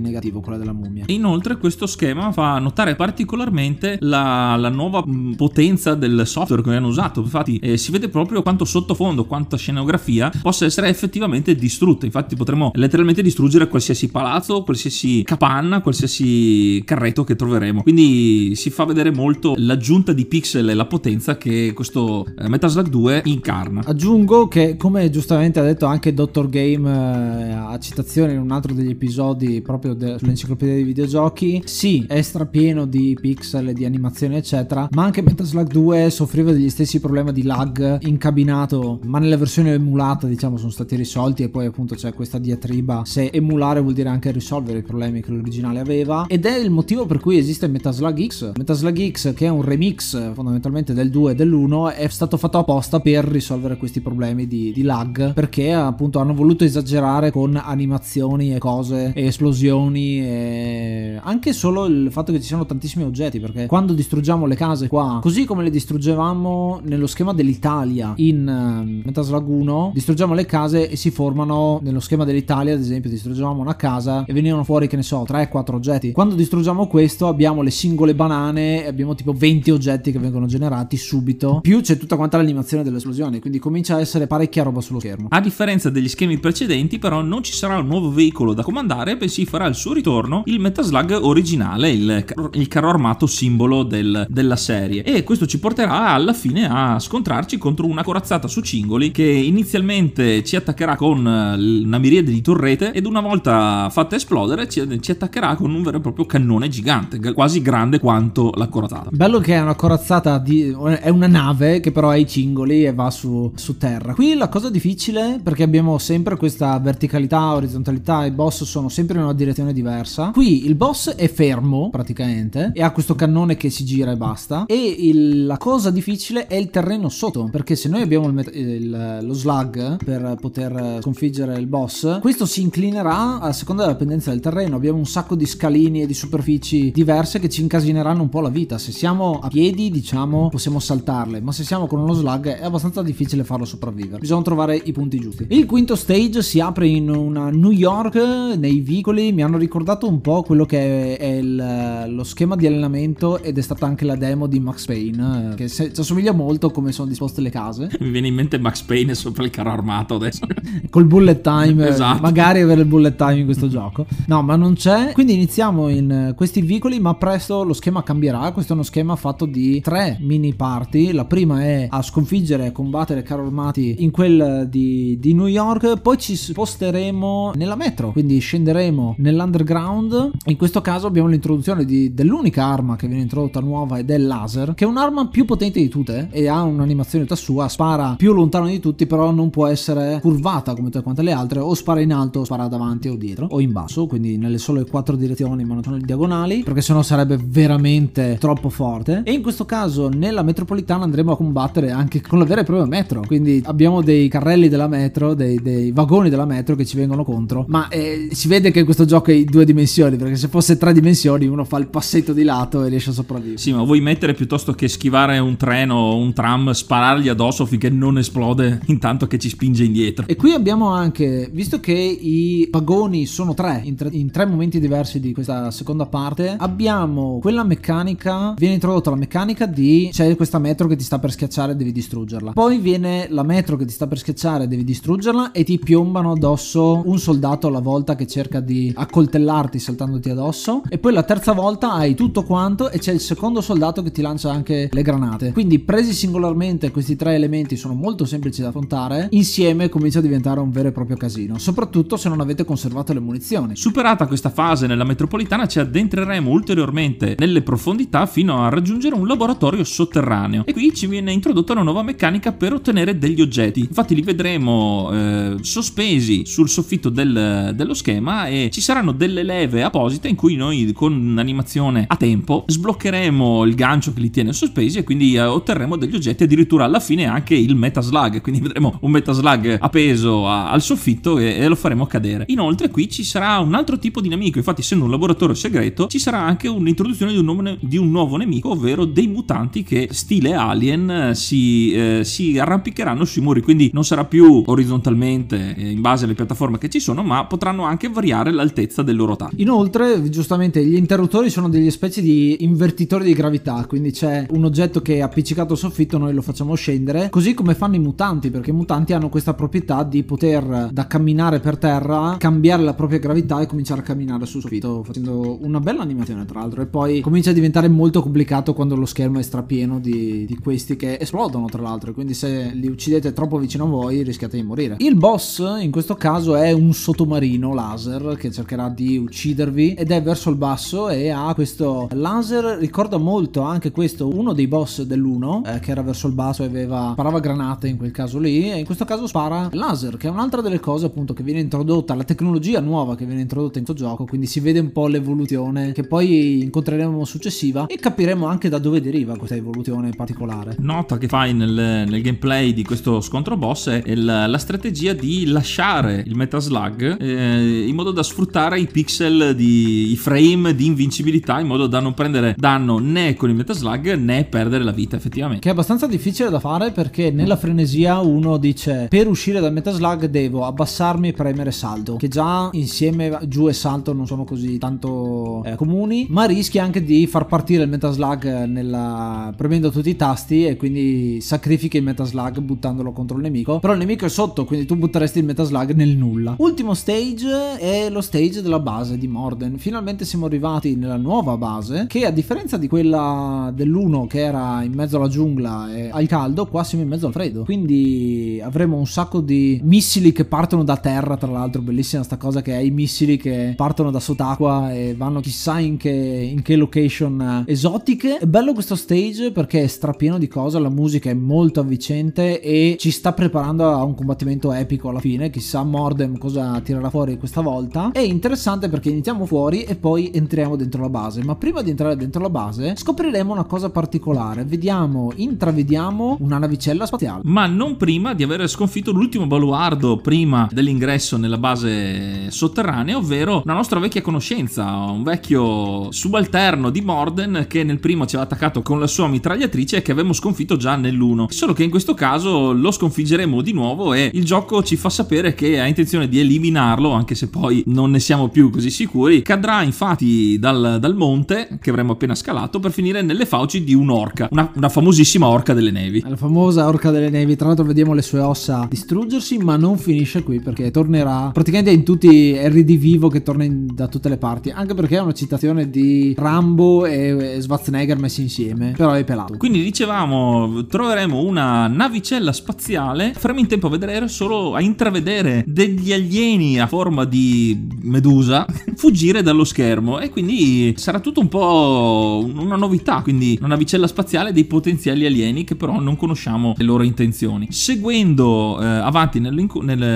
negativo, 0.00 0.40
quella 0.40 0.58
della 0.58 0.72
mummia. 0.72 1.06
Inoltre 1.08 1.56
questo 1.56 1.86
schema 1.86 2.30
fa 2.30 2.60
notare 2.60 2.94
particolarmente 2.94 3.96
la, 3.98 4.54
la 4.54 4.68
nuova 4.68 5.02
mm, 5.04 5.32
potenza 5.32 5.96
del 5.96 6.22
software 6.24 6.50
che 6.60 6.74
hanno 6.74 6.88
usato. 6.88 7.20
Infatti 7.20 7.56
eh, 7.58 7.76
si 7.76 7.90
vede 7.90 8.08
proprio 8.08 8.42
quanto 8.42 8.64
sottofondo, 8.64 9.24
quanta 9.24 9.56
scenografia 9.56 10.30
possa 10.42 10.66
essere 10.66 10.88
effettivamente 10.88 11.54
distrutta. 11.54 12.04
Infatti 12.04 12.36
potremmo 12.36 12.72
letteralmente 12.74 13.22
distruggere 13.22 13.68
qualsiasi 13.68 14.08
palazzo, 14.08 14.62
qualsiasi 14.62 15.22
capanna, 15.24 15.80
qualsiasi 15.80 16.82
carretto 16.84 17.24
che 17.24 17.36
troveremo. 17.36 17.82
Quindi 17.82 18.54
si 18.56 18.70
fa 18.70 18.84
vedere 18.84 19.10
molto 19.10 19.54
l'aggiunta 19.56 20.12
di 20.12 20.26
pixel 20.26 20.68
e 20.68 20.74
la 20.74 20.86
potenza 20.86 21.36
che 21.36 21.72
questo 21.74 22.26
eh, 22.36 22.48
Metaslug 22.48 22.88
2 22.88 23.22
incarna. 23.26 23.82
Aggiungo 23.84 24.48
che 24.48 24.76
come 24.76 25.08
giustamente 25.10 25.60
ha 25.60 25.62
detto 25.62 25.86
anche 25.86 26.12
Dr. 26.12 26.48
Game 26.48 26.90
eh, 26.90 27.52
a 27.52 27.78
citazione 27.78 28.32
in 28.32 28.40
un 28.40 28.50
altro 28.50 28.74
degli 28.74 28.90
episodi 28.90 29.60
proprio 29.62 29.94
de- 29.94 30.18
sull'enciclopedia 30.18 30.74
dei 30.74 30.84
videogiochi, 30.84 31.62
sì, 31.64 32.04
è 32.08 32.20
strapieno 32.22 32.86
di 32.86 33.16
pixel 33.20 33.68
e 33.68 33.72
di 33.72 33.84
animazioni 33.84 34.36
eccetera, 34.36 34.88
ma 34.92 35.04
anche 35.04 35.22
Metaslug 35.22 35.68
2 35.68 36.10
soffriva 36.32 36.52
degli 36.52 36.70
stessi 36.70 36.98
problemi 36.98 37.30
di 37.30 37.42
lag 37.42 37.98
incabinato, 38.06 39.00
ma 39.04 39.18
nella 39.18 39.36
versione 39.36 39.74
emulata 39.74 40.26
diciamo 40.26 40.56
sono 40.56 40.70
stati 40.70 40.96
risolti 40.96 41.42
e 41.42 41.50
poi 41.50 41.66
appunto 41.66 41.94
c'è 41.94 42.14
questa 42.14 42.38
diatriba 42.38 43.02
se 43.04 43.28
emulare 43.30 43.82
vuol 43.82 43.92
dire 43.92 44.08
anche 44.08 44.30
risolvere 44.30 44.78
i 44.78 44.82
problemi 44.82 45.20
che 45.20 45.30
l'originale 45.30 45.80
aveva 45.80 46.24
ed 46.28 46.46
è 46.46 46.56
il 46.56 46.70
motivo 46.70 47.04
per 47.04 47.20
cui 47.20 47.36
esiste 47.36 47.68
Metaslug 47.68 48.26
X. 48.26 48.52
Metaslug 48.56 49.10
X 49.10 49.34
che 49.34 49.44
è 49.44 49.50
un 49.50 49.60
remix 49.60 50.32
fondamentalmente 50.32 50.94
del 50.94 51.10
2 51.10 51.32
e 51.32 51.34
dell'1 51.34 51.92
è 51.92 52.08
stato 52.08 52.38
fatto 52.38 52.56
apposta 52.56 53.00
per 53.00 53.26
risolvere 53.26 53.76
questi 53.76 54.00
problemi 54.00 54.46
di, 54.46 54.72
di 54.72 54.82
lag 54.84 55.34
perché 55.34 55.74
appunto 55.74 56.18
hanno 56.18 56.32
voluto 56.32 56.64
esagerare 56.64 57.30
con 57.30 57.60
animazioni 57.62 58.54
e 58.54 58.58
cose 58.58 59.12
e 59.14 59.26
esplosioni 59.26 60.22
e 60.22 61.20
anche 61.22 61.52
solo 61.52 61.84
il 61.84 62.10
fatto 62.10 62.32
che 62.32 62.40
ci 62.40 62.46
siano 62.46 62.64
tantissimi 62.64 63.04
oggetti 63.04 63.38
perché 63.38 63.66
quando 63.66 63.92
distruggiamo 63.92 64.46
le 64.46 64.56
case 64.56 64.88
qua 64.88 65.18
così 65.20 65.44
come 65.44 65.62
le 65.62 65.70
distruggevamo 65.70 66.20
nello 66.30 67.08
schema 67.08 67.32
dell'Italia 67.32 68.12
in 68.16 68.46
uh, 68.46 69.04
Metaslug 69.04 69.48
1 69.48 69.90
distruggiamo 69.92 70.34
le 70.34 70.46
case 70.46 70.88
e 70.88 70.94
si 70.94 71.10
formano 71.10 71.80
nello 71.82 71.98
schema 71.98 72.24
dell'Italia 72.24 72.74
ad 72.74 72.80
esempio 72.80 73.10
distruggevamo 73.10 73.60
una 73.60 73.74
casa 73.74 74.24
e 74.24 74.32
venivano 74.32 74.62
fuori 74.62 74.86
che 74.86 74.94
ne 74.94 75.02
so 75.02 75.24
3-4 75.26 75.74
oggetti. 75.74 76.12
Quando 76.12 76.36
distruggiamo 76.36 76.86
questo 76.86 77.26
abbiamo 77.26 77.62
le 77.62 77.70
singole 77.70 78.14
banane 78.14 78.84
e 78.84 78.86
abbiamo 78.86 79.16
tipo 79.16 79.32
20 79.32 79.72
oggetti 79.72 80.12
che 80.12 80.20
vengono 80.20 80.46
generati 80.46 80.96
subito. 80.96 81.58
Più 81.60 81.80
c'è 81.80 81.96
tutta 81.96 82.14
quanta 82.14 82.36
l'animazione 82.36 82.84
delle 82.84 82.98
esplosioni 82.98 83.40
quindi 83.40 83.58
comincia 83.58 83.96
a 83.96 84.00
essere 84.00 84.28
parecchia 84.28 84.62
roba 84.62 84.80
sullo 84.80 85.00
schermo. 85.00 85.26
A 85.30 85.40
differenza 85.40 85.90
degli 85.90 86.08
schemi 86.08 86.38
precedenti 86.38 87.00
però 87.00 87.20
non 87.20 87.42
ci 87.42 87.52
sarà 87.52 87.78
un 87.78 87.86
nuovo 87.86 88.12
veicolo 88.12 88.54
da 88.54 88.62
comandare 88.62 89.16
bensì 89.16 89.44
farà 89.44 89.66
il 89.66 89.74
suo 89.74 89.92
ritorno 89.92 90.42
il 90.46 90.60
Metaslug 90.60 91.18
originale 91.20 91.90
il, 91.90 92.24
il 92.52 92.68
carro 92.68 92.90
armato 92.90 93.26
simbolo 93.26 93.82
del, 93.82 94.26
della 94.28 94.56
serie. 94.56 95.02
E 95.02 95.24
questo 95.24 95.46
ci 95.46 95.58
porterà 95.58 96.11
alla 96.12 96.32
fine 96.32 96.68
a 96.68 96.98
scontrarci 96.98 97.58
contro 97.58 97.86
una 97.86 98.04
corazzata 98.04 98.48
su 98.48 98.60
cingoli 98.60 99.10
che 99.10 99.24
inizialmente 99.24 100.44
ci 100.44 100.56
attaccherà 100.56 100.96
con 100.96 101.18
una 101.18 101.98
miriade 101.98 102.30
di 102.30 102.40
torrete 102.40 102.92
ed 102.92 103.06
una 103.06 103.20
volta 103.20 103.88
fatta 103.90 104.16
esplodere 104.16 104.68
ci, 104.68 105.00
ci 105.00 105.10
attaccherà 105.10 105.54
con 105.54 105.72
un 105.74 105.82
vero 105.82 105.98
e 105.98 106.00
proprio 106.00 106.26
cannone 106.26 106.68
gigante 106.68 107.18
quasi 107.32 107.62
grande 107.62 107.98
quanto 107.98 108.52
la 108.56 108.68
corazzata. 108.68 109.10
Bello 109.10 109.38
che 109.38 109.54
è 109.54 109.60
una 109.60 109.74
corazzata 109.74 110.38
di, 110.38 110.74
è 111.00 111.08
una 111.08 111.26
nave 111.26 111.80
che 111.80 111.92
però 111.92 112.10
ha 112.10 112.16
i 112.16 112.26
cingoli 112.26 112.84
e 112.84 112.92
va 112.92 113.10
su, 113.10 113.50
su 113.54 113.78
terra. 113.78 114.14
Qui 114.14 114.34
la 114.34 114.48
cosa 114.48 114.70
difficile 114.70 115.40
perché 115.42 115.62
abbiamo 115.62 115.98
sempre 115.98 116.36
questa 116.36 116.78
verticalità 116.78 117.52
orizzontalità 117.54 118.24
i 118.24 118.30
boss 118.30 118.64
sono 118.64 118.88
sempre 118.88 119.16
in 119.16 119.24
una 119.24 119.32
direzione 119.32 119.72
diversa. 119.72 120.30
Qui 120.32 120.66
il 120.66 120.74
boss 120.74 121.10
è 121.14 121.28
fermo 121.28 121.88
praticamente 121.90 122.72
e 122.74 122.82
ha 122.82 122.90
questo 122.90 123.14
cannone 123.14 123.56
che 123.56 123.70
si 123.70 123.84
gira 123.84 124.12
e 124.12 124.16
basta. 124.16 124.64
E 124.66 124.96
il, 124.98 125.46
la 125.46 125.56
cosa 125.56 125.88
difficile 125.88 126.01
è 126.46 126.54
il 126.56 126.70
terreno 126.70 127.08
sotto 127.08 127.48
perché 127.50 127.76
se 127.76 127.88
noi 127.88 128.02
abbiamo 128.02 128.28
il, 128.28 128.50
il, 128.52 129.18
lo 129.22 129.32
slug 129.34 130.02
per 130.04 130.36
poter 130.40 130.98
sconfiggere 131.00 131.56
il 131.58 131.66
boss 131.66 132.20
questo 132.20 132.44
si 132.46 132.60
inclinerà 132.60 133.40
a 133.40 133.52
seconda 133.52 133.82
della 133.84 133.96
pendenza 133.96 134.30
del 134.30 134.40
terreno. 134.40 134.76
Abbiamo 134.76 134.98
un 134.98 135.06
sacco 135.06 135.34
di 135.34 135.46
scalini 135.46 136.02
e 136.02 136.06
di 136.06 136.14
superfici 136.14 136.90
diverse 136.90 137.38
che 137.38 137.48
ci 137.48 137.62
incasineranno 137.62 138.22
un 138.22 138.28
po' 138.28 138.40
la 138.40 138.48
vita. 138.48 138.78
Se 138.78 138.92
siamo 138.92 139.38
a 139.40 139.48
piedi 139.48 139.90
diciamo 139.90 140.48
possiamo 140.48 140.80
saltarle 140.80 141.40
ma 141.40 141.52
se 141.52 141.64
siamo 141.64 141.86
con 141.86 142.00
uno 142.00 142.12
slug 142.12 142.48
è 142.48 142.64
abbastanza 142.64 143.02
difficile 143.02 143.44
farlo 143.44 143.64
sopravvivere. 143.64 144.18
Bisogna 144.18 144.42
trovare 144.42 144.76
i 144.76 144.92
punti 144.92 145.18
giusti. 145.18 145.46
Il 145.50 145.66
quinto 145.66 145.94
stage 145.94 146.42
si 146.42 146.60
apre 146.60 146.88
in 146.88 147.08
una 147.10 147.50
New 147.50 147.70
York 147.70 148.16
nei 148.56 148.80
vicoli. 148.80 149.32
Mi 149.32 149.42
hanno 149.42 149.58
ricordato 149.58 150.08
un 150.08 150.20
po' 150.20 150.42
quello 150.42 150.64
che 150.64 151.16
è 151.16 151.32
il, 151.34 152.06
lo 152.08 152.24
schema 152.24 152.56
di 152.56 152.66
allenamento 152.66 153.38
ed 153.38 153.58
è 153.58 153.60
stata 153.60 153.86
anche 153.86 154.04
la 154.04 154.16
demo 154.16 154.46
di 154.46 154.58
Max 154.58 154.86
Payne 154.86 155.54
che 155.54 155.68
ci 155.92 156.00
assomiglia 156.00 156.32
molto 156.32 156.70
come 156.70 156.92
sono 156.92 157.08
disposte 157.08 157.40
le 157.40 157.50
case. 157.50 157.88
Mi 158.00 158.10
viene 158.10 158.28
in 158.28 158.34
mente 158.34 158.58
Max 158.58 158.82
Payne 158.82 159.14
sopra 159.14 159.44
il 159.44 159.50
carro 159.50 159.70
armato 159.70 160.14
adesso. 160.14 160.46
Col 160.90 161.04
bullet 161.04 161.40
time 161.40 161.88
esatto. 161.88 162.20
magari 162.20 162.60
avere 162.60 162.80
il 162.80 162.86
bullet 162.86 163.16
time 163.16 163.38
in 163.38 163.44
questo 163.44 163.68
gioco. 163.68 164.06
No 164.26 164.42
ma 164.42 164.56
non 164.56 164.74
c'è. 164.74 165.12
Quindi 165.12 165.34
iniziamo 165.34 165.88
in 165.88 166.32
questi 166.36 166.60
vicoli 166.62 167.00
ma 167.00 167.14
presto 167.14 167.62
lo 167.62 167.72
schema 167.72 168.02
cambierà. 168.02 168.50
Questo 168.52 168.72
è 168.72 168.74
uno 168.74 168.84
schema 168.84 169.16
fatto 169.16 169.46
di 169.46 169.80
tre 169.80 170.18
mini 170.20 170.54
party 170.54 171.12
la 171.12 171.24
prima 171.24 171.62
è 171.62 171.86
a 171.90 172.02
sconfiggere 172.02 172.66
e 172.66 172.72
combattere 172.72 173.22
carro 173.22 173.44
armati 173.44 173.96
in 173.98 174.10
quel 174.10 174.66
di, 174.68 175.18
di 175.18 175.34
New 175.34 175.46
York. 175.46 176.00
Poi 176.00 176.18
ci 176.18 176.36
sposteremo 176.36 177.52
nella 177.54 177.76
metro 177.76 178.12
quindi 178.12 178.38
scenderemo 178.38 179.16
nell'underground. 179.18 180.30
In 180.46 180.56
questo 180.56 180.80
caso 180.80 181.06
abbiamo 181.06 181.28
l'introduzione 181.28 181.84
di, 181.84 182.14
dell'unica 182.14 182.64
arma 182.64 182.96
che 182.96 183.06
viene 183.06 183.22
introdotta 183.22 183.60
nuova 183.60 183.98
ed 183.98 184.10
è 184.10 184.14
il 184.14 184.26
laser 184.26 184.74
che 184.74 184.84
è 184.84 184.88
un'arma 184.88 185.28
più 185.28 185.44
potente 185.44 185.80
di 185.82 185.88
tutte 185.88 186.28
e 186.30 186.48
ha 186.48 186.62
un'animazione 186.62 187.24
tutta 187.24 187.36
sua 187.36 187.68
spara 187.68 188.14
più 188.16 188.32
lontano 188.32 188.66
di 188.66 188.80
tutti 188.80 189.06
però 189.06 189.30
non 189.30 189.50
può 189.50 189.66
essere 189.66 190.18
curvata 190.20 190.74
come 190.74 190.90
tutte 190.90 191.02
quante 191.02 191.22
le 191.22 191.32
altre 191.32 191.60
o 191.60 191.74
spara 191.74 192.00
in 192.00 192.12
alto 192.12 192.40
o 192.40 192.44
spara 192.44 192.68
davanti 192.68 193.08
o 193.08 193.16
dietro 193.16 193.46
o 193.50 193.60
in 193.60 193.72
basso 193.72 194.06
quindi 194.06 194.36
nelle 194.36 194.58
sole 194.58 194.84
quattro 194.84 195.16
direzioni 195.16 195.64
ma 195.64 195.74
non 195.74 195.82
sono 195.82 195.98
diagonali 195.98 196.62
perché 196.62 196.80
sennò 196.80 197.02
sarebbe 197.02 197.38
veramente 197.42 198.36
troppo 198.38 198.68
forte. 198.68 199.22
E 199.24 199.32
in 199.32 199.42
questo 199.42 199.64
caso 199.64 200.08
nella 200.08 200.42
metropolitana 200.42 201.04
andremo 201.04 201.32
a 201.32 201.36
combattere 201.36 201.90
anche 201.90 202.20
con 202.20 202.38
la 202.38 202.44
vera 202.44 202.62
e 202.62 202.64
propria 202.64 202.86
metro. 202.86 203.22
Quindi 203.26 203.62
abbiamo 203.64 204.02
dei 204.02 204.28
carrelli 204.28 204.68
della 204.68 204.88
metro 204.88 205.34
dei, 205.34 205.60
dei 205.60 205.92
vagoni 205.92 206.30
della 206.30 206.44
metro 206.44 206.74
che 206.74 206.84
ci 206.84 206.96
vengono 206.96 207.24
contro. 207.24 207.64
Ma 207.68 207.88
eh, 207.88 208.28
si 208.32 208.48
vede 208.48 208.70
che 208.70 208.84
questo 208.84 209.04
gioco 209.04 209.30
è 209.30 209.34
in 209.34 209.44
due 209.44 209.64
dimensioni 209.64 210.16
perché 210.16 210.36
se 210.36 210.48
fosse 210.48 210.76
tre 210.76 210.92
dimensioni 210.92 211.46
uno 211.46 211.64
fa 211.64 211.78
il 211.78 211.88
passetto 211.88 212.32
di 212.32 212.42
lato 212.42 212.84
e 212.84 212.88
riesce 212.88 213.10
a 213.10 213.12
sopravvivere. 213.12 213.58
Sì 213.58 213.72
ma 213.72 213.82
vuoi 213.82 214.00
mettere 214.00 214.34
piuttosto 214.34 214.72
che 214.72 214.88
schivare 214.88 215.38
un 215.38 215.56
treno 215.56 215.71
o 215.80 216.16
un 216.16 216.32
tram 216.32 216.70
sparargli 216.70 217.28
addosso 217.28 217.64
finché 217.64 217.88
non 217.88 218.18
esplode 218.18 218.80
intanto 218.86 219.26
che 219.26 219.38
ci 219.38 219.48
spinge 219.48 219.84
indietro. 219.84 220.26
E 220.26 220.36
qui 220.36 220.52
abbiamo 220.52 220.88
anche 220.90 221.48
visto 221.52 221.80
che 221.80 221.92
i 221.92 222.68
vagoni 222.70 223.26
sono 223.26 223.54
tre 223.54 223.80
in, 223.84 223.96
tre 223.96 224.10
in 224.12 224.30
tre 224.30 224.44
momenti 224.44 224.78
diversi 224.78 225.18
di 225.18 225.32
questa 225.32 225.70
seconda 225.70 226.06
parte 226.06 226.56
abbiamo 226.58 227.38
quella 227.40 227.64
meccanica 227.64 228.54
viene 228.56 228.74
introdotta 228.74 229.10
la 229.10 229.16
meccanica 229.16 229.66
di 229.66 230.10
c'è 230.12 230.36
questa 230.36 230.58
metro 230.58 230.86
che 230.88 230.96
ti 230.96 231.04
sta 231.04 231.18
per 231.18 231.32
schiacciare 231.32 231.72
e 231.72 231.76
devi 231.76 231.92
distruggerla. 231.92 232.52
Poi 232.52 232.78
viene 232.78 233.26
la 233.30 233.42
metro 233.42 233.76
che 233.76 233.84
ti 233.84 233.92
sta 233.92 234.06
per 234.06 234.18
schiacciare 234.18 234.64
e 234.64 234.66
devi 234.66 234.84
distruggerla 234.84 235.52
e 235.52 235.64
ti 235.64 235.78
piombano 235.78 236.32
addosso 236.32 237.02
un 237.04 237.18
soldato 237.18 237.68
alla 237.68 237.80
volta 237.80 238.14
che 238.14 238.26
cerca 238.26 238.60
di 238.60 238.92
accoltellarti 238.94 239.78
saltandoti 239.78 240.30
addosso. 240.30 240.82
E 240.88 240.98
poi 240.98 241.12
la 241.12 241.22
terza 241.22 241.52
volta 241.52 241.92
hai 241.92 242.14
tutto 242.14 242.42
quanto 242.42 242.90
e 242.90 242.98
c'è 242.98 243.12
il 243.12 243.20
secondo 243.20 243.60
soldato 243.60 244.02
che 244.02 244.10
ti 244.10 244.22
lancia 244.22 244.50
anche 244.50 244.88
le 244.90 245.02
granate. 245.02 245.52
quindi 245.52 245.61
presi 245.78 246.12
singolarmente 246.12 246.90
questi 246.90 247.16
tre 247.16 247.34
elementi 247.34 247.76
sono 247.76 247.94
molto 247.94 248.24
semplici 248.24 248.60
da 248.60 248.68
affrontare 248.68 249.28
insieme 249.30 249.88
comincia 249.88 250.18
a 250.18 250.22
diventare 250.22 250.60
un 250.60 250.70
vero 250.70 250.88
e 250.88 250.92
proprio 250.92 251.16
casino 251.16 251.58
soprattutto 251.58 252.16
se 252.16 252.28
non 252.28 252.40
avete 252.40 252.64
conservato 252.64 253.12
le 253.12 253.20
munizioni. 253.20 253.76
Superata 253.76 254.26
questa 254.26 254.50
fase 254.50 254.86
nella 254.86 255.04
metropolitana 255.04 255.66
ci 255.66 255.78
addentreremo 255.78 256.50
ulteriormente 256.50 257.36
nelle 257.38 257.62
profondità 257.62 258.26
fino 258.26 258.64
a 258.64 258.68
raggiungere 258.68 259.14
un 259.14 259.26
laboratorio 259.26 259.84
sotterraneo. 259.84 260.64
E 260.66 260.72
qui 260.72 260.94
ci 260.94 261.06
viene 261.06 261.32
introdotta 261.32 261.72
una 261.72 261.82
nuova 261.82 262.02
meccanica 262.02 262.52
per 262.52 262.72
ottenere 262.72 263.18
degli 263.18 263.40
oggetti. 263.40 263.80
Infatti 263.80 264.14
li 264.14 264.22
vedremo 264.22 265.10
eh, 265.12 265.56
sospesi 265.60 266.44
sul 266.46 266.68
soffitto 266.68 267.08
del, 267.08 267.72
dello 267.74 267.94
schema 267.94 268.46
e 268.46 268.68
ci 268.72 268.80
saranno 268.80 269.12
delle 269.12 269.42
leve 269.42 269.82
apposite 269.82 270.28
in 270.28 270.36
cui 270.36 270.56
noi 270.56 270.92
con 270.92 271.12
un'animazione 271.12 272.04
a 272.08 272.16
tempo 272.16 272.64
sbloccheremo 272.66 273.64
il 273.64 273.74
gancio 273.74 274.12
che 274.12 274.20
li 274.20 274.30
tiene 274.30 274.52
sospesi 274.52 274.98
e 274.98 275.04
quindi 275.04 275.36
otterremo 275.46 275.96
degli 275.96 276.14
oggetti 276.14 276.44
addirittura 276.44 276.84
alla 276.84 277.00
fine 277.00 277.26
anche 277.26 277.54
il 277.54 277.74
Metaslug, 277.76 278.40
quindi 278.40 278.60
vedremo 278.60 278.98
un 279.00 279.10
Metaslug 279.10 279.78
appeso 279.80 280.48
a, 280.48 280.70
al 280.70 280.82
soffitto 280.82 281.38
e, 281.38 281.56
e, 281.56 281.68
lo 281.68 281.74
faremo 281.74 282.06
cadere. 282.06 282.44
Inoltre 282.48 282.88
qui 282.88 283.08
ci 283.08 283.24
sarà 283.24 283.58
un 283.58 283.74
altro 283.74 283.98
tipo 283.98 284.20
di 284.20 284.28
nemico, 284.28 284.58
infatti 284.58 284.80
essendo 284.80 285.04
un 285.04 285.10
laboratorio 285.10 285.54
segreto 285.54 286.06
ci 286.08 286.18
sarà 286.18 286.40
anche 286.40 286.68
un'introduzione 286.68 287.32
di 287.32 287.38
un, 287.38 287.44
nuovo, 287.44 287.76
di 287.80 287.96
un 287.96 288.10
nuovo 288.10 288.36
nemico, 288.36 288.70
ovvero 288.70 289.04
dei 289.04 289.26
mutanti 289.26 289.82
che 289.82 290.08
stile 290.10 290.54
alien 290.54 291.32
si, 291.34 291.92
eh, 291.92 292.20
si 292.24 292.58
arrampicheranno 292.58 293.24
sui 293.24 293.42
muri, 293.42 293.60
quindi 293.60 293.90
non 293.92 294.04
sarà 294.04 294.24
più 294.24 294.62
orizzontalmente 294.66 295.74
eh, 295.76 295.90
in 295.90 296.00
base 296.00 296.24
alle 296.24 296.34
piattaforme 296.34 296.78
che 296.78 296.88
ci 296.88 297.00
sono, 297.00 297.22
ma 297.22 297.44
potranno 297.46 297.84
anche 297.84 298.08
variare 298.08 298.52
l'altezza 298.52 299.02
del 299.02 299.16
loro 299.16 299.36
taglio. 299.36 299.60
Inoltre, 299.62 300.28
giustamente, 300.28 300.84
gli 300.84 300.96
interruttori 300.96 301.50
sono 301.50 301.68
delle 301.68 301.90
specie 301.90 302.20
di 302.20 302.56
invertitori 302.60 303.24
di 303.24 303.32
gravità, 303.32 303.84
quindi 303.86 304.10
c'è 304.10 304.46
un 304.50 304.64
oggetto 304.64 305.02
che 305.02 305.20
appiccicato 305.32 305.72
al 305.72 305.78
soffitto, 305.78 306.18
noi 306.18 306.34
lo 306.34 306.42
facciamo 306.42 306.74
scendere, 306.74 307.30
così 307.30 307.54
come 307.54 307.74
fanno 307.74 307.96
i 307.96 307.98
mutanti, 307.98 308.50
perché 308.50 308.70
i 308.70 308.74
mutanti 308.74 309.14
hanno 309.14 309.30
questa 309.30 309.54
proprietà 309.54 310.04
di 310.04 310.22
poter 310.22 310.90
da 310.92 311.06
camminare 311.06 311.58
per 311.58 311.78
terra 311.78 312.36
cambiare 312.38 312.82
la 312.82 312.92
propria 312.92 313.18
gravità 313.18 313.60
e 313.60 313.66
cominciare 313.66 314.00
a 314.00 314.04
camminare 314.04 314.44
sul 314.44 314.60
soffitto, 314.60 315.02
facendo 315.02 315.58
una 315.62 315.80
bella 315.80 316.02
animazione 316.02 316.44
tra 316.44 316.60
l'altro. 316.60 316.82
E 316.82 316.86
poi 316.86 317.20
comincia 317.20 317.50
a 317.50 317.54
diventare 317.54 317.88
molto 317.88 318.22
complicato 318.22 318.74
quando 318.74 318.94
lo 318.94 319.06
schermo 319.06 319.38
è 319.38 319.42
strapieno 319.42 319.98
di, 319.98 320.44
di 320.44 320.58
questi 320.58 320.96
che 320.96 321.16
esplodono 321.18 321.66
tra 321.66 321.80
l'altro, 321.80 322.12
quindi 322.12 322.34
se 322.34 322.70
li 322.74 322.88
uccidete 322.88 323.32
troppo 323.32 323.58
vicino 323.58 323.84
a 323.84 323.88
voi 323.88 324.22
rischiate 324.22 324.56
di 324.56 324.62
morire. 324.62 324.96
Il 324.98 325.16
boss 325.16 325.60
in 325.80 325.90
questo 325.90 326.14
caso 326.14 326.54
è 326.56 326.72
un 326.72 326.92
sottomarino 326.92 327.72
laser 327.72 328.36
che 328.36 328.50
cercherà 328.50 328.90
di 328.90 329.16
uccidervi 329.16 329.94
ed 329.94 330.10
è 330.10 330.22
verso 330.22 330.50
il 330.50 330.56
basso 330.56 331.08
e 331.08 331.30
ha 331.30 331.52
questo 331.54 332.08
laser, 332.12 332.76
ricorda 332.78 333.16
molto 333.16 333.62
anche 333.62 333.90
questo 333.90 334.28
uno 334.28 334.52
dei 334.52 334.66
boss 334.66 335.02
dell'1 335.22 335.74
eh, 335.74 335.80
che 335.80 335.90
era 335.92 336.02
verso 336.02 336.26
il 336.26 336.34
basso 336.34 336.62
e 336.62 336.66
aveva, 336.66 337.10
sparava 337.12 337.40
granate 337.40 337.88
in 337.88 337.96
quel 337.96 338.10
caso 338.10 338.38
lì 338.38 338.70
e 338.70 338.78
in 338.78 338.84
questo 338.84 339.04
caso 339.04 339.26
spara 339.26 339.68
laser 339.72 340.16
che 340.16 340.26
è 340.26 340.30
un'altra 340.30 340.60
delle 340.60 340.80
cose 340.80 341.06
appunto 341.06 341.32
che 341.32 341.42
viene 341.42 341.60
introdotta, 341.60 342.14
la 342.14 342.24
tecnologia 342.24 342.80
nuova 342.80 343.16
che 343.16 343.24
viene 343.24 343.40
introdotta 343.40 343.78
in 343.78 343.84
questo 343.84 344.02
gioco, 344.04 344.24
quindi 344.24 344.46
si 344.46 344.60
vede 344.60 344.80
un 344.80 344.92
po' 344.92 345.06
l'evoluzione 345.06 345.92
che 345.92 346.04
poi 346.04 346.62
incontreremo 346.62 347.24
successiva 347.24 347.86
e 347.86 347.96
capiremo 347.96 348.46
anche 348.46 348.68
da 348.68 348.78
dove 348.78 349.00
deriva 349.00 349.36
questa 349.36 349.56
evoluzione 349.56 350.10
particolare. 350.10 350.76
Nota 350.78 351.18
che 351.18 351.28
fai 351.28 351.54
nel, 351.54 351.70
nel 351.70 352.22
gameplay 352.22 352.72
di 352.72 352.84
questo 352.84 353.20
scontro 353.20 353.56
boss 353.56 353.88
è 353.88 354.02
il, 354.06 354.24
la 354.24 354.58
strategia 354.58 355.12
di 355.12 355.46
lasciare 355.46 356.22
il 356.26 356.34
Metaslug 356.34 357.20
eh, 357.20 357.86
in 357.86 357.94
modo 357.94 358.10
da 358.10 358.22
sfruttare 358.22 358.80
i 358.80 358.86
pixel 358.86 359.54
di 359.54 360.10
i 360.12 360.16
frame 360.16 360.74
di 360.74 360.86
invincibilità 360.86 361.60
in 361.60 361.66
modo 361.66 361.86
da 361.86 362.00
non 362.00 362.14
prendere 362.14 362.54
danno 362.56 362.98
né 362.98 363.34
con 363.34 363.50
il 363.50 363.56
Metaslug 363.56 364.14
né 364.14 364.44
perdere 364.44 364.84
la 364.84 364.92
vita 364.92 365.11
effettivamente. 365.16 365.60
Che 365.60 365.68
è 365.68 365.72
abbastanza 365.72 366.06
difficile 366.06 366.50
da 366.50 366.60
fare 366.60 366.90
perché 366.90 367.30
nella 367.30 367.56
frenesia 367.56 368.20
uno 368.20 368.56
dice 368.56 369.06
per 369.08 369.28
uscire 369.28 369.60
dal 369.60 369.72
Metaslug 369.72 370.26
devo 370.26 370.64
abbassarmi 370.64 371.28
e 371.28 371.32
premere 371.32 371.70
salto, 371.70 372.16
che 372.16 372.28
già 372.28 372.68
insieme 372.72 373.38
giù 373.46 373.68
e 373.68 373.72
salto 373.72 374.12
non 374.12 374.26
sono 374.26 374.44
così 374.44 374.78
tanto 374.78 375.62
eh, 375.64 375.76
comuni, 375.76 376.26
ma 376.28 376.44
rischi 376.44 376.78
anche 376.78 377.02
di 377.02 377.26
far 377.26 377.46
partire 377.46 377.84
il 377.84 377.88
Metaslug 377.88 378.64
nella... 378.64 379.52
premendo 379.56 379.90
tutti 379.90 380.10
i 380.10 380.16
tasti 380.16 380.66
e 380.66 380.76
quindi 380.76 381.40
sacrifichi 381.40 381.96
il 381.96 382.02
Metaslug 382.02 382.60
buttandolo 382.60 383.12
contro 383.12 383.36
il 383.36 383.42
nemico, 383.42 383.78
però 383.78 383.92
il 383.92 383.98
nemico 383.98 384.26
è 384.26 384.28
sotto, 384.28 384.64
quindi 384.64 384.86
tu 384.86 384.96
butteresti 384.96 385.38
il 385.38 385.44
Metaslug 385.44 385.92
nel 385.94 386.16
nulla. 386.16 386.54
Ultimo 386.58 386.94
stage 386.94 387.78
è 387.78 388.08
lo 388.10 388.20
stage 388.20 388.62
della 388.62 388.80
base 388.80 389.18
di 389.18 389.28
Morden. 389.28 389.78
Finalmente 389.78 390.24
siamo 390.24 390.46
arrivati 390.46 390.96
nella 390.96 391.16
nuova 391.16 391.56
base 391.56 392.06
che 392.08 392.24
a 392.26 392.30
differenza 392.30 392.76
di 392.76 392.88
quella 392.88 393.70
dell'1 393.74 394.26
che 394.26 394.40
era 394.40 394.82
in 394.82 394.92
mezzo 394.92 395.01
alla 395.10 395.28
giungla 395.28 395.94
e 395.94 396.10
al 396.12 396.26
caldo, 396.26 396.66
qua 396.66 396.84
siamo 396.84 397.04
in 397.04 397.10
mezzo 397.10 397.26
al 397.26 397.32
freddo. 397.32 397.64
Quindi 397.64 398.60
avremo 398.62 398.96
un 398.96 399.06
sacco 399.06 399.40
di 399.40 399.80
missili 399.82 400.32
che 400.32 400.44
partono 400.44 400.84
da 400.84 400.96
terra, 400.96 401.36
tra 401.36 401.50
l'altro 401.50 401.82
bellissima 401.82 402.22
sta 402.22 402.36
cosa 402.36 402.62
che 402.62 402.74
è 402.74 402.80
i 402.80 402.90
missili 402.90 403.36
che 403.36 403.74
partono 403.76 404.10
da 404.10 404.20
sott'acqua 404.20 404.92
e 404.92 405.14
vanno 405.16 405.40
chissà 405.40 405.78
in 405.78 405.96
che, 405.96 406.10
in 406.10 406.62
che 406.62 406.76
location 406.76 407.64
esotiche. 407.66 408.38
È 408.38 408.46
bello 408.46 408.72
questo 408.72 408.94
stage 408.94 409.52
perché 409.52 409.82
è 409.82 409.86
strapieno 409.86 410.38
di 410.38 410.48
cose, 410.48 410.78
la 410.78 410.88
musica 410.88 411.30
è 411.30 411.34
molto 411.34 411.80
avvicente 411.80 412.60
e 412.60 412.96
ci 412.98 413.10
sta 413.10 413.32
preparando 413.32 413.88
a 413.88 414.02
un 414.02 414.14
combattimento 414.14 414.72
epico 414.72 415.08
alla 415.08 415.20
fine. 415.20 415.50
Chissà 415.50 415.82
Mordem 415.82 416.38
cosa 416.38 416.80
tirerà 416.80 417.10
fuori 417.10 417.38
questa 417.38 417.60
volta. 417.60 418.10
È 418.12 418.20
interessante 418.20 418.88
perché 418.88 419.10
iniziamo 419.10 419.46
fuori 419.46 419.82
e 419.82 419.96
poi 419.96 420.30
entriamo 420.32 420.76
dentro 420.76 421.02
la 421.02 421.08
base. 421.08 421.42
Ma 421.42 421.56
prima 421.56 421.82
di 421.82 421.90
entrare 421.90 422.16
dentro 422.16 422.40
la 422.40 422.50
base 422.50 422.94
scopriremo 422.96 423.52
una 423.52 423.64
cosa 423.64 423.90
particolare. 423.90 424.64
Vediamo, 424.64 424.91
intravediamo 425.34 426.36
una 426.40 426.58
navicella 426.58 427.06
spaziale. 427.06 427.40
Ma 427.44 427.66
non 427.66 427.96
prima 427.96 428.34
di 428.34 428.42
aver 428.42 428.68
sconfitto 428.68 429.12
l'ultimo 429.12 429.46
baluardo 429.46 430.16
prima 430.18 430.68
dell'ingresso 430.70 431.36
nella 431.36 431.58
base 431.58 432.50
sotterranea, 432.50 433.16
ovvero 433.16 433.62
una 433.64 433.74
nostra 433.74 433.98
vecchia 433.98 434.22
conoscenza, 434.22 434.84
un 434.84 435.22
vecchio 435.22 436.10
subalterno 436.12 436.90
di 436.90 437.00
Morden 437.00 437.66
che 437.68 437.84
nel 437.84 437.98
primo 437.98 438.26
ci 438.26 438.36
aveva 438.36 438.50
attaccato 438.50 438.82
con 438.82 438.98
la 439.00 439.06
sua 439.06 439.28
mitragliatrice 439.28 439.96
e 439.96 440.02
che 440.02 440.12
avevamo 440.12 440.32
sconfitto 440.32 440.76
già 440.76 440.96
nell'1. 440.96 441.46
Solo 441.50 441.72
che 441.72 441.84
in 441.84 441.90
questo 441.90 442.14
caso 442.14 442.72
lo 442.72 442.90
sconfiggeremo 442.90 443.60
di 443.60 443.72
nuovo 443.72 444.12
e 444.14 444.30
il 444.32 444.44
gioco 444.44 444.82
ci 444.82 444.96
fa 444.96 445.08
sapere 445.08 445.54
che 445.54 445.80
ha 445.80 445.86
intenzione 445.86 446.28
di 446.28 446.40
eliminarlo, 446.40 447.12
anche 447.12 447.34
se 447.34 447.48
poi 447.48 447.82
non 447.86 448.10
ne 448.10 448.20
siamo 448.20 448.48
più 448.48 448.70
così 448.70 448.90
sicuri. 448.90 449.42
Cadrà 449.42 449.82
infatti 449.82 450.58
dal, 450.58 450.98
dal 451.00 451.16
monte 451.16 451.78
che 451.80 451.90
avremo 451.90 452.12
appena 452.12 452.34
scalato 452.34 452.80
per 452.80 452.92
finire 452.92 453.22
nelle 453.22 453.46
fauci 453.46 453.84
di 453.84 453.94
un'orca, 453.94 454.48
una, 454.50 454.70
una 454.82 454.90
famosissima 454.90 455.46
orca 455.46 455.74
delle 455.74 455.92
nevi. 455.92 456.24
La 456.26 456.34
famosa 456.34 456.88
orca 456.88 457.12
delle 457.12 457.30
nevi, 457.30 457.54
tra 457.54 457.68
l'altro 457.68 457.84
vediamo 457.84 458.14
le 458.14 458.22
sue 458.22 458.40
ossa 458.40 458.88
distruggersi, 458.90 459.58
ma 459.58 459.76
non 459.76 459.96
finisce 459.96 460.42
qui 460.42 460.60
perché 460.60 460.90
tornerà 460.90 461.50
praticamente 461.52 461.92
in 461.92 462.02
tutti 462.02 462.52
è 462.54 462.68
ridivivo 462.68 463.28
che 463.28 463.44
torna 463.44 463.62
in, 463.62 463.86
da 463.94 464.08
tutte 464.08 464.28
le 464.28 464.38
parti, 464.38 464.70
anche 464.70 464.94
perché 464.94 465.18
è 465.18 465.20
una 465.20 465.34
citazione 465.34 465.88
di 465.88 466.34
Rambo 466.36 467.06
e 467.06 467.58
Schwarzenegger 467.60 468.18
messi 468.18 468.42
insieme, 468.42 468.94
però 468.96 469.12
è 469.12 469.22
pelato. 469.22 469.56
Quindi 469.56 469.84
dicevamo, 469.84 470.84
troveremo 470.86 471.40
una 471.40 471.86
navicella 471.86 472.52
spaziale, 472.52 473.34
faremo 473.36 473.60
in 473.60 473.68
tempo 473.68 473.86
a 473.86 473.90
vedere 473.90 474.26
solo 474.26 474.74
a 474.74 474.80
intravedere 474.80 475.62
degli 475.64 476.12
alieni 476.12 476.80
a 476.80 476.88
forma 476.88 477.24
di 477.24 477.86
medusa 478.02 478.66
fuggire 478.96 479.42
dallo 479.42 479.62
schermo 479.62 480.18
e 480.18 480.30
quindi 480.30 480.92
sarà 480.96 481.20
tutto 481.20 481.38
un 481.38 481.48
po' 481.48 482.44
una 482.52 482.74
novità, 482.74 483.20
quindi 483.22 483.56
una 483.60 483.68
navicella 483.68 484.08
spaziale 484.08 484.50
dei 484.52 484.70
potenziali 484.72 485.26
alieni 485.26 485.64
che 485.64 485.76
però 485.76 486.00
non 486.00 486.16
conosciamo 486.16 486.72
le 486.78 486.84
loro 486.84 487.02
intenzioni. 487.02 487.66
Seguendo 487.68 488.80
eh, 488.80 488.86
avanti 488.86 489.38
nel, 489.38 489.52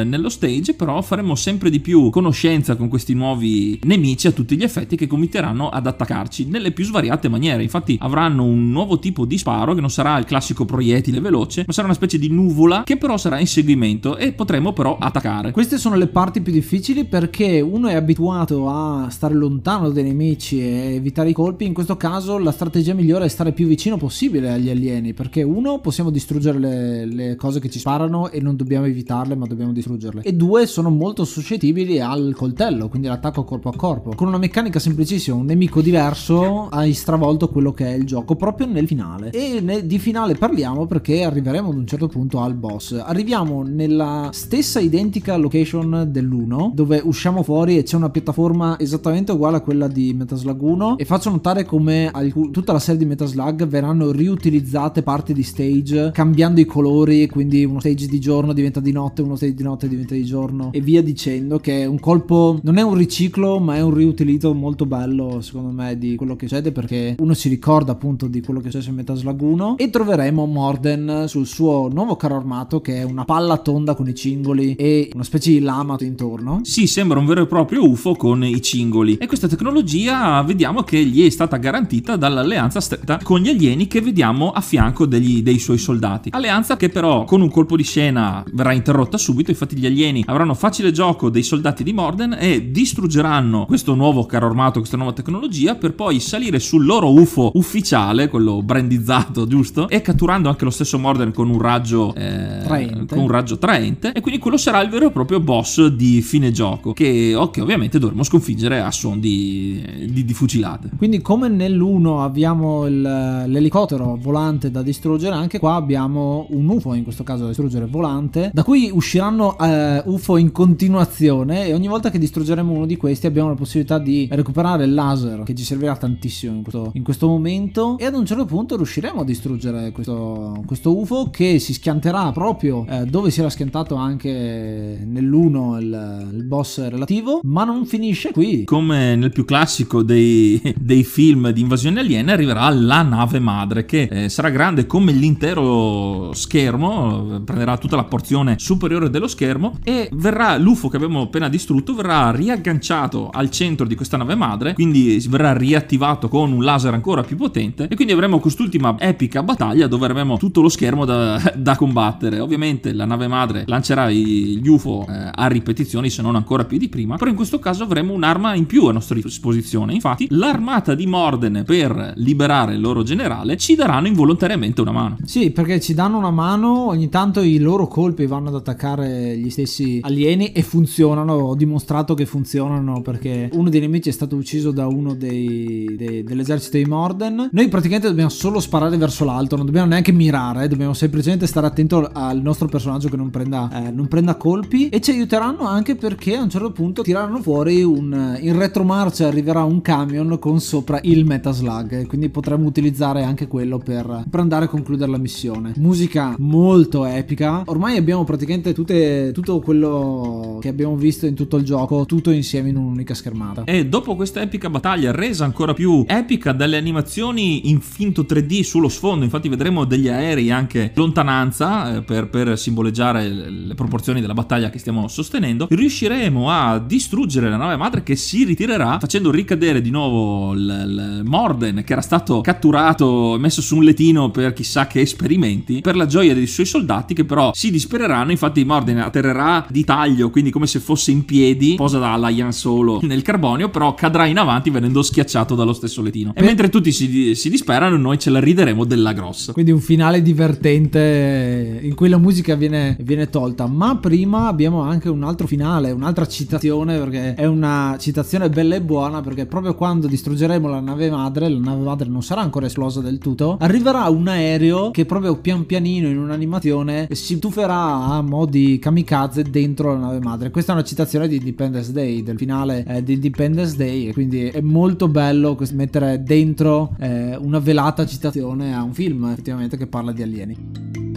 nello 0.07 0.29
stage 0.31 0.73
però 0.73 1.03
faremo 1.03 1.35
sempre 1.35 1.69
di 1.69 1.79
più 1.79 2.09
conoscenza 2.09 2.75
con 2.75 2.89
questi 2.89 3.13
nuovi 3.13 3.79
nemici 3.83 4.29
a 4.29 4.33
tutti 4.33 4.57
gli 4.57 4.63
effetti 4.63 4.97
che 4.97 5.07
cominceranno 5.07 5.69
ad 5.69 5.87
attaccarci 5.87 6.47
nelle 6.47 6.73
più 6.73 6.87
svariate 6.87 7.29
maniere. 7.29 7.65
Infatti 7.65 7.99
avranno 8.01 8.45
un 8.45 8.71
nuovo 8.71 8.99
tipo 8.99 9.27
di 9.27 9.37
sparo 9.37 9.75
che 9.75 9.83
non 9.83 9.91
sarà 9.91 10.17
il 10.17 10.25
classico 10.25 10.65
proiettile 10.65 11.21
veloce, 11.21 11.65
ma 11.67 11.75
sarà 11.75 11.89
una 11.89 11.95
specie 11.95 12.19
di 12.19 12.31
nuvola 12.31 12.83
che 12.85 12.97
però 12.97 13.19
sarà 13.19 13.39
in 13.39 13.47
seguimento 13.47 14.17
e 14.17 14.33
potremo 14.33 14.73
però 14.73 14.97
attaccare. 14.99 15.51
Queste 15.51 15.77
sono 15.77 15.97
le 15.97 16.07
parti 16.07 16.41
più 16.41 16.53
difficili 16.55 17.05
perché 17.05 17.61
uno 17.61 17.89
è 17.89 17.95
abituato 17.95 18.71
a 18.71 19.11
stare 19.11 19.35
lontano 19.35 19.91
dai 19.91 20.05
nemici 20.05 20.63
e 20.63 20.95
evitare 20.95 21.29
i 21.29 21.35
colpi, 21.35 21.67
in 21.67 21.75
questo 21.75 21.99
caso 21.99 22.39
la 22.39 22.53
strategia 22.53 22.95
migliore 22.95 23.27
è 23.27 23.29
stare 23.29 23.53
più 23.53 23.67
vicino 23.67 23.99
possibile 23.99 24.45
agli 24.51 24.71
alieni 24.71 25.13
perché 25.15 25.43
uno 25.43 25.81
possiamo 25.81 26.11
distruggere 26.11 26.59
le, 26.59 27.05
le 27.07 27.35
cose 27.37 27.61
che 27.61 27.71
ci 27.71 27.79
sparano 27.79 28.31
e 28.31 28.41
non 28.41 28.57
dobbiamo 28.57 28.87
evitarle 28.87 29.35
ma 29.35 29.47
dobbiamo 29.47 29.73
distruggerle 29.73 30.23
e 30.23 30.33
due 30.33 30.67
sono 30.67 30.91
molto 30.91 31.25
suscettibili 31.25 32.01
al 32.01 32.35
coltello, 32.37 32.89
quindi 32.89 33.09
l'attacco 33.09 33.45
corpo 33.45 33.69
a 33.69 33.77
corpo. 33.77 34.11
Con 34.15 34.29
una 34.29 34.39
meccanica 34.39 34.79
semplicissima, 34.79 35.37
un 35.37 35.47
nemico 35.47 35.81
diverso, 35.81 36.69
hai 36.69 36.93
stravolto 36.93 37.49
quello 37.49 37.73
che 37.73 37.87
è 37.87 37.95
il 37.95 38.05
gioco 38.05 38.37
proprio 38.37 38.67
nel 38.67 38.87
finale. 38.87 39.31
E 39.31 39.61
ne, 39.61 39.87
di 39.87 39.99
finale 39.99 40.35
parliamo 40.35 40.87
perché 40.87 41.23
arriveremo 41.23 41.71
ad 41.71 41.77
un 41.77 41.87
certo 41.87 42.09
punto 42.09 42.41
al 42.41 42.55
boss. 42.55 42.93
Arriviamo 42.93 43.63
nella 43.63 44.31
stessa 44.33 44.81
identica 44.81 45.37
location 45.37 46.09
dell'1, 46.11 46.73
dove 46.73 47.01
usciamo 47.05 47.43
fuori 47.43 47.79
e 47.79 47.83
c'è 47.83 47.97
una 47.97 48.11
piattaforma 48.11 48.79
esattamente 48.79 49.33
uguale 49.33 49.59
a 49.59 49.61
quella 49.61 49.89
di 49.89 50.13
Metaslug 50.15 50.61
1 50.61 50.99
e 50.99 51.05
faccio 51.05 51.31
notare 51.31 51.65
come 51.65 52.11
alc- 52.13 52.51
tutta 52.51 52.73
la 52.73 52.79
serie 52.79 52.99
di 53.01 53.07
Metaslug 53.07 53.67
verranno 53.67 54.11
riutilizzate 54.27 55.03
parti 55.03 55.33
di 55.33 55.43
stage 55.43 56.11
cambiando 56.13 56.61
i 56.61 56.65
colori, 56.65 57.29
quindi 57.29 57.65
uno 57.65 57.81
stage 57.81 58.07
di 58.07 58.19
giorno 58.19 58.53
diventa 58.53 58.81
di 58.81 58.93
notte, 58.93 59.23
uno 59.23 59.37
stage 59.37 59.55
di 59.55 59.63
notte 59.63 59.89
diventa 59.89 60.15
di 60.15 60.25
giorno 60.25 60.71
e 60.73 60.81
via 60.81 61.03
dicendo 61.03 61.59
che 61.59 61.83
è 61.83 61.87
un 61.87 62.01
colpo 62.01 62.59
non 62.63 62.77
è 62.79 62.83
un 62.83 62.95
riciclo 62.95 63.59
ma 63.61 63.77
è 63.77 63.83
un 63.83 63.95
riutilizzo 63.95 64.53
molto 64.53 64.85
bello 64.87 65.41
secondo 65.41 65.71
me 65.71 65.97
di 65.97 66.17
quello 66.17 66.35
che 66.35 66.49
succede 66.49 66.73
perché 66.73 67.15
uno 67.19 67.35
si 67.35 67.49
ricorda 67.49 67.93
appunto 67.93 68.27
di 68.27 68.41
quello 68.41 68.61
che 68.61 68.71
succede 68.71 68.91
in 68.91 68.97
Metaslug 68.97 69.41
1 69.41 69.77
e 69.79 69.91
troveremo 69.91 70.45
Morden 70.45 71.25
sul 71.29 71.47
suo 71.47 71.89
nuovo 71.89 72.17
carro 72.17 72.37
armato 72.37 72.81
che 72.81 72.97
è 72.97 73.03
una 73.05 73.25
palla 73.25 73.59
tonda 73.59 73.95
con 73.95 74.09
i 74.09 74.15
cingoli 74.15 74.75
e 74.75 75.11
una 75.15 75.23
specie 75.23 75.51
di 75.51 75.61
lama 75.61 75.97
intorno. 76.01 76.61
Sì, 76.63 76.87
sembra 76.87 77.19
un 77.19 77.27
vero 77.27 77.43
e 77.43 77.47
proprio 77.47 77.89
UFO 77.89 78.15
con 78.15 78.45
i 78.45 78.61
cingoli 78.61 79.17
e 79.17 79.27
questa 79.27 79.49
tecnologia 79.49 80.43
vediamo 80.43 80.83
che 80.83 81.05
gli 81.05 81.25
è 81.25 81.31
stata 81.31 81.57
garantita 81.57 82.17
dall'alleanza 82.17 82.81
stretta 82.81 83.21
con 83.23 83.41
gli 83.41 83.49
alieni 83.49 83.87
che 83.87 84.01
vediamo 84.01 84.16
a 84.23 84.61
fianco 84.61 85.07
degli, 85.07 85.43
dei 85.43 85.59
suoi 85.59 85.79
soldati. 85.79 86.31
Alleanza 86.33 86.77
che 86.77 86.89
però 86.89 87.25
con 87.25 87.41
un 87.41 87.51
colpo 87.51 87.77
di 87.77 87.83
scena 87.83 88.45
verrà 88.53 88.73
interrotta 88.73 89.19
subito, 89.19 89.51
infatti 89.51 89.77
gli 89.77 89.87
alieni 89.87 90.25
avranno 90.27 90.55
facile 90.55 90.93
gioco 90.93 91.31
dei 91.31 91.43
soldati 91.43 91.85
di 91.85 91.93
Morden 91.93 92.37
e 92.39 92.71
distruggeranno 92.71 93.67
questo 93.67 93.95
nuovo 93.95 94.27
carro 94.27 94.47
armato, 94.47 94.79
questa 94.79 94.97
nuova 94.97 95.13
tecnologia 95.13 95.75
per 95.75 95.95
poi 95.95 96.21
salire 96.21 96.59
sul 96.59 96.85
loro 96.85 97.13
UFO 97.13 97.53
ufficiale, 97.55 98.29
quello 98.29 98.63
brandizzato, 98.63 99.47
giusto? 99.47 99.89
E 99.89 100.01
catturando 100.01 100.49
anche 100.49 100.65
lo 100.65 100.71
stesso 100.71 100.99
Morden 100.99 101.33
con 101.33 101.51
un 101.51 101.59
raggio 101.59 102.15
eh, 102.15 102.63
traente. 102.65 103.15
con 103.15 103.25
un 103.25 103.29
raggio 103.29 103.59
traente 103.59 104.13
e 104.13 104.21
quindi 104.21 104.41
quello 104.41 104.57
sarà 104.57 104.81
il 104.81 104.91
vero 104.91 105.09
e 105.09 105.11
proprio 105.11 105.41
boss 105.41 105.87
di 105.87 106.23
fine 106.23 106.51
gioco 106.51 106.93
che, 106.93 107.37
che 107.51 107.61
ovviamente 107.61 107.99
dovremo 107.99 108.23
sconfiggere 108.23 108.81
a 108.81 108.91
suon 108.91 109.21
di, 109.21 109.85
di, 110.11 110.25
di 110.25 110.35
fucilate. 110.35 110.91
Quindi 110.97 111.21
come 111.21 111.49
nell'1 111.49 112.23
abbiamo 112.23 112.87
il, 112.87 113.01
l'elicottero 113.01 114.06
volante 114.15 114.71
da 114.71 114.83
distruggere, 114.83 115.35
anche 115.35 115.59
qua 115.59 115.75
abbiamo 115.75 116.47
un 116.51 116.69
UFO 116.69 116.95
in 116.95 117.03
questo 117.03 117.25
caso 117.25 117.43
da 117.43 117.49
distruggere 117.49 117.87
volante, 117.87 118.51
da 118.53 118.63
cui 118.63 118.91
usciranno 118.93 119.59
eh, 119.59 120.03
UFO 120.05 120.37
in 120.37 120.53
continuazione 120.53 121.67
e 121.67 121.75
ogni 121.75 121.89
volta 121.89 122.11
che 122.11 122.19
distruggeremo 122.19 122.73
uno 122.73 122.87
di 122.87 122.97
questi 122.97 123.27
abbiamo 123.27 123.49
la 123.49 123.55
possibilità 123.55 123.99
di 123.99 124.29
recuperare 124.31 124.85
il 124.85 124.95
laser 124.95 125.43
che 125.43 125.55
ci 125.55 125.65
servirà 125.65 125.97
tantissimo 125.97 126.55
in 126.57 126.63
questo, 126.63 126.91
in 126.95 127.03
questo 127.03 127.27
momento 127.27 127.99
e 127.99 128.05
ad 128.05 128.15
un 128.15 128.25
certo 128.25 128.45
punto 128.45 128.77
riusciremo 128.77 129.21
a 129.21 129.25
distruggere 129.25 129.91
questo, 129.93 130.63
questo 130.67 130.97
UFO 130.97 131.31
che 131.31 131.59
si 131.59 131.73
schianterà 131.73 132.31
proprio 132.33 132.87
eh, 132.89 133.05
dove 133.05 133.31
si 133.31 133.41
era 133.41 133.51
schiantato 133.51 133.95
anche 133.95 135.01
nell'1 135.05 135.81
il, 135.81 136.29
il 136.35 136.45
boss 136.45 136.87
relativo, 136.89 137.41
ma 137.43 137.65
non 137.65 137.87
finisce 137.87 138.33
qui. 138.33 138.65
Come 138.65 139.17
nel 139.17 139.33
più 139.33 139.45
classico 139.45 140.03
dei, 140.03 140.61
dei 140.79 141.05
film 141.05 141.51
di 141.51 141.61
invasione 141.61 142.01
aliena 142.01 142.33
arriverà 142.33 142.69
la 142.71 143.03
nave 143.03 143.39
madre 143.39 143.85
che 143.85 143.96
eh, 144.03 144.29
sarà 144.29 144.51
grande 144.51 144.87
come 144.87 145.13
l'intero 145.13 146.33
schermo, 146.33 147.41
prenderà 147.45 147.77
tutta 147.79 147.97
la 147.97 148.05
porzione 148.05 148.57
superiore 148.59 149.11
dello 149.11 149.29
schermo 149.29 149.79
e 149.83 150.09
verrà 150.13 150.57
l'UFO 150.57 150.89
che 150.89 150.97
abbiamo 150.97 151.23
appena 151.23 151.49
distrutto 151.49 151.95
verrà 151.95 152.31
riagganciato 152.31 153.31
al 153.31 153.51
centro 153.51 153.87
di 153.87 153.95
questa 153.95 154.17
nave 154.17 154.35
madre, 154.35 154.75
quindi 154.75 155.25
verrà 155.29 155.53
riattivato 155.53 156.29
con 156.29 156.53
un 156.53 156.63
laser 156.63 156.95
ancora 156.95 157.23
più 157.23 157.37
potente 157.37 157.87
e 157.89 157.95
quindi 157.95 158.13
avremo 158.13 158.39
quest'ultima 158.39 158.97
epica 158.99 159.43
battaglia 159.43 159.87
dove 159.87 160.07
avremo 160.07 160.37
tutto 160.37 160.61
lo 160.61 160.69
schermo 160.69 161.05
da, 161.05 161.41
da 161.57 161.77
combattere. 161.77 162.41
Ovviamente 162.41 162.93
la 162.93 163.05
nave 163.05 163.29
madre 163.29 163.65
lancerà 163.67 164.11
gli 164.11 164.67
UFO 164.67 165.07
eh, 165.09 165.31
a 165.33 165.47
ripetizioni 165.47 166.11
se 166.11 166.23
non 166.23 166.37
ancora 166.37 166.65
più 166.65 166.79
di 166.79 166.89
prima, 166.89 167.17
però 167.17 167.31
in 167.31 167.37
questo 167.37 167.59
caso 167.59 167.85
avremo 167.85 168.13
un'arma 168.13 168.55
in 168.55 168.67
più 168.67 168.87
a 168.87 168.93
nostra 168.93 169.15
disposizione. 169.15 169.95
Infatti 169.95 170.27
l'armata 170.31 170.95
di 170.95 171.07
Morden 171.07 171.63
per 171.65 172.13
liberare 172.17 172.75
il 172.75 172.81
loro 172.81 173.03
generale 173.03 173.57
ci 173.57 173.75
daranno 173.87 174.09
involontariamente 174.09 174.81
una 174.81 174.91
mano. 174.91 175.17
Sì, 175.25 175.51
perché 175.51 175.81
ci 175.81 175.95
danno 175.95 176.19
una 176.19 176.31
mano, 176.31 176.89
ogni 176.89 177.09
tanto 177.09 177.41
i 177.41 177.59
loro 177.59 177.87
colpi 177.87 178.27
vanno 178.27 178.49
ad 178.49 178.57
attaccare 178.57 179.37
gli 179.37 179.49
stessi 179.49 180.01
alieni 180.03 180.53
e 180.53 180.63
funzionano, 180.63 181.35
ho 181.35 181.55
dimostrato 181.55 182.15
che 182.15 182.27
funzionano 182.27 183.01
perché 183.01 183.49
uno 183.53 183.69
dei 183.69 183.81
nemici 183.81 184.09
è 184.09 184.13
stato 184.13 184.35
ucciso 184.37 184.73
da 184.73 184.87
uno 184.87 185.15
dei, 185.15 185.95
dei, 185.97 186.25
dell'esercito 186.25 186.77
di 186.77 186.85
Morden. 186.85 187.49
Noi 187.53 187.69
praticamente 187.69 188.09
dobbiamo 188.09 188.31
solo 188.31 188.59
sparare 188.59 188.97
verso 188.97 189.25
l'alto, 189.25 189.57
non 189.57 189.67
dobbiamo 189.67 189.89
neanche 189.89 190.13
mirare, 190.13 190.67
dobbiamo 190.69 190.93
semplicemente 190.93 191.47
stare 191.47 191.67
attento 191.67 192.11
al 192.13 192.41
nostro 192.43 192.67
personaggio 192.67 193.09
che 193.09 193.17
non 193.17 193.31
prenda, 193.31 193.87
eh, 193.87 193.91
non 193.93 194.09
prenda 194.09 194.35
colpi 194.35 194.89
e 194.89 195.01
ci 195.01 195.13
aiuteranno 195.13 195.67
anche 195.67 195.95
perché 195.95 196.37
a 196.37 196.43
un 196.43 196.51
certo 196.51 196.73
punto 196.73 197.03
tireranno 197.03 197.41
fuori 197.41 197.83
un... 197.85 198.37
in 198.41 198.59
retromarcia 198.59 199.29
arriverà 199.29 199.63
un 199.63 199.81
camion 199.81 200.39
con 200.41 200.61
sopra 200.61 200.99
il 201.03 201.25
Metaslug, 201.25 202.07
quindi 202.07 202.29
potremmo 202.29 202.67
utilizzare 202.67 203.23
anche 203.23 203.47
quello 203.47 203.76
per, 203.79 204.25
per 204.29 204.41
andare 204.41 204.67
a 204.67 204.69
concludere 204.69 205.11
la 205.11 205.19
missione. 205.19 205.73
Musica 205.77 206.35
molto 206.39 207.05
epica, 207.05 207.63
ormai 207.67 207.97
abbiamo 207.97 208.25
praticamente 208.25 208.73
tutte, 208.73 209.31
tutto 209.33 209.61
quello 209.61 210.59
che 210.61 210.69
abbiamo 210.69 210.97
visto 210.97 211.27
in 211.27 211.35
tutto 211.35 211.57
il 211.57 211.65
gioco, 211.65 212.07
tutto 212.07 212.31
insieme 212.31 212.69
in 212.69 212.77
un'unica 212.77 213.15
schermata. 213.15 213.65
E 213.65 213.87
dopo 213.87 214.17
questa 214.17 214.41
epica 214.41 214.71
battaglia 214.71 215.13
resa 215.13 215.45
ancora 215.45 215.75
più 215.75 216.05
epica 216.07 216.53
dalle 216.53 216.77
animazioni 216.77 217.69
in 217.71 217.81
finto 217.81 218.23
3D 218.23 218.63
sullo 218.63 218.89
sfondo, 218.89 219.25
infatti 219.25 219.49
vedremo 219.49 219.85
degli 219.85 220.09
aerei 220.09 220.51
anche 220.51 220.93
lontananza 220.95 221.97
eh, 221.97 222.03
per, 222.03 222.29
per 222.29 222.59
simboleggiare 222.59 223.29
le 223.29 223.75
proporzioni 223.75 224.21
della 224.21 224.35
battaglia 224.35 224.71
che 224.71 224.79
stiamo 224.79 225.09
sostenendo, 225.09 225.67
riusciremo 225.69 226.51
a 226.51 226.79
distruggere 226.79 227.49
la 227.49 227.57
nave 227.57 227.77
madre 227.77 228.03
che 228.03 228.17
si 228.17 228.45
ritirerà 228.45 228.99
facendo 228.99 229.31
ricadere 229.31 229.81
di 229.81 229.91
nuovo 229.91 230.53
il, 230.53 230.61
il 230.61 231.23
Morden 231.25 231.83
che 231.85 231.93
era 231.93 232.03
stato 232.03 232.41
catturato 232.41 233.35
e 233.35 233.39
messo 233.39 233.63
su 233.67 233.77
un 233.77 233.83
letino 233.83 234.31
per 234.31 234.53
chissà 234.53 234.87
che 234.87 235.01
esperimenti 235.01 235.81
per 235.81 235.97
la 235.97 236.07
gioia 236.07 236.35
dei 236.35 236.47
suoi 236.47 236.67
soldati 236.67 237.15
che 237.15 237.25
però 237.25 237.51
si 237.53 237.73
dispereranno. 237.73 238.31
Infatti 238.31 238.65
Morden 238.65 238.99
atterrerà 238.99 239.67
di 239.69 239.83
taglio 239.83 240.31
quindi 240.31 240.51
come 240.51 240.69
se 240.69 240.79
fosse 240.79 241.11
in 241.11 241.25
piedi 241.25 241.75
posa 241.75 241.99
da 241.99 242.29
Ian 242.29 242.53
Solo 242.53 243.01
nel 243.03 243.23
carbonio 243.23 243.69
però 243.69 243.95
cadrà 243.95 244.27
in 244.27 244.39
avanti 244.39 244.71
venendo 244.71 245.03
schiacciato 245.03 245.57
dallo 245.57 245.73
stesso 245.73 246.01
letino. 246.01 246.33
E 246.37 246.43
mentre 246.43 246.69
tutti 246.69 246.93
si, 246.93 247.35
si 247.35 247.51
disperano 247.51 247.97
noi 247.97 248.19
ce 248.19 248.31
la 248.31 248.39
rideremo 248.39 248.85
della 248.85 249.13
grossa. 249.13 249.53
Quindi 249.53 249.73
un 249.73 249.81
finale 249.81 250.23
divertente 250.23 251.81
in 251.83 251.95
cui 251.95 252.09
la 252.09 252.19
musica 252.19 252.55
viene, 252.55 252.97
viene 253.01 253.29
tolta. 253.29 253.67
Ma 253.67 253.97
prima 253.97 254.47
abbiamo 254.47 254.83
anche 254.83 255.09
un 255.09 255.25
altro 255.25 255.49
finale 255.49 255.91
un'altra 255.91 256.27
citazione 256.27 256.99
perché 256.99 257.35
è 257.35 257.47
una 257.47 257.97
citazione 257.99 258.49
bella 258.49 258.77
e 258.77 258.83
buona 258.83 259.21
perché 259.21 259.47
proprio 259.47 259.75
quando 259.75 260.07
distruggeremo 260.07 260.69
la 260.69 260.81
nave 260.81 261.11
madre 261.11 261.49
la 261.49 261.59
nave 261.59 261.83
madre 261.83 262.09
non 262.09 262.23
sarà 262.23 262.43
ancora 262.43 262.67
esplosa 262.67 263.01
del 263.01 263.19
tutto 263.19 263.56
arriverà 263.59 264.09
un 264.09 264.29
aereo 264.29 264.91
che 264.91 265.05
proprio 265.05 265.37
pian 265.39 265.67
pianino 265.67 266.09
in 266.09 266.19
un'animazione 266.19 267.09
si 267.13 267.39
tufferà 267.39 268.05
a 268.05 268.23
modi 268.23 268.79
kamikaze 268.79 269.43
dentro 269.43 269.93
la 269.93 269.99
nave 269.99 270.21
madre. 270.21 270.51
Questa 270.51 270.73
è 270.73 270.75
una 270.75 270.85
citazione 270.85 271.29
di 271.29 271.37
Independence 271.37 271.93
Day 271.93 272.23
del 272.23 272.37
finale 272.37 272.85
eh, 272.87 273.03
di 273.03 273.15
Independence 273.15 273.77
Day 273.77 274.09
e 274.09 274.13
quindi 274.13 274.49
è 274.49 274.61
molto 274.61 275.09
bello 275.09 275.57
mettere 275.73 276.23
dentro 276.23 276.95
eh, 276.99 277.37
una 277.37 277.59
velata 277.59 278.07
citazione 278.07 278.75
a 278.75 278.83
un 278.83 278.93
film 278.93 279.25
effettivamente 279.27 279.77
che 279.77 279.87
parla 279.87 280.13
di 280.13 280.23
alieni 280.23 281.16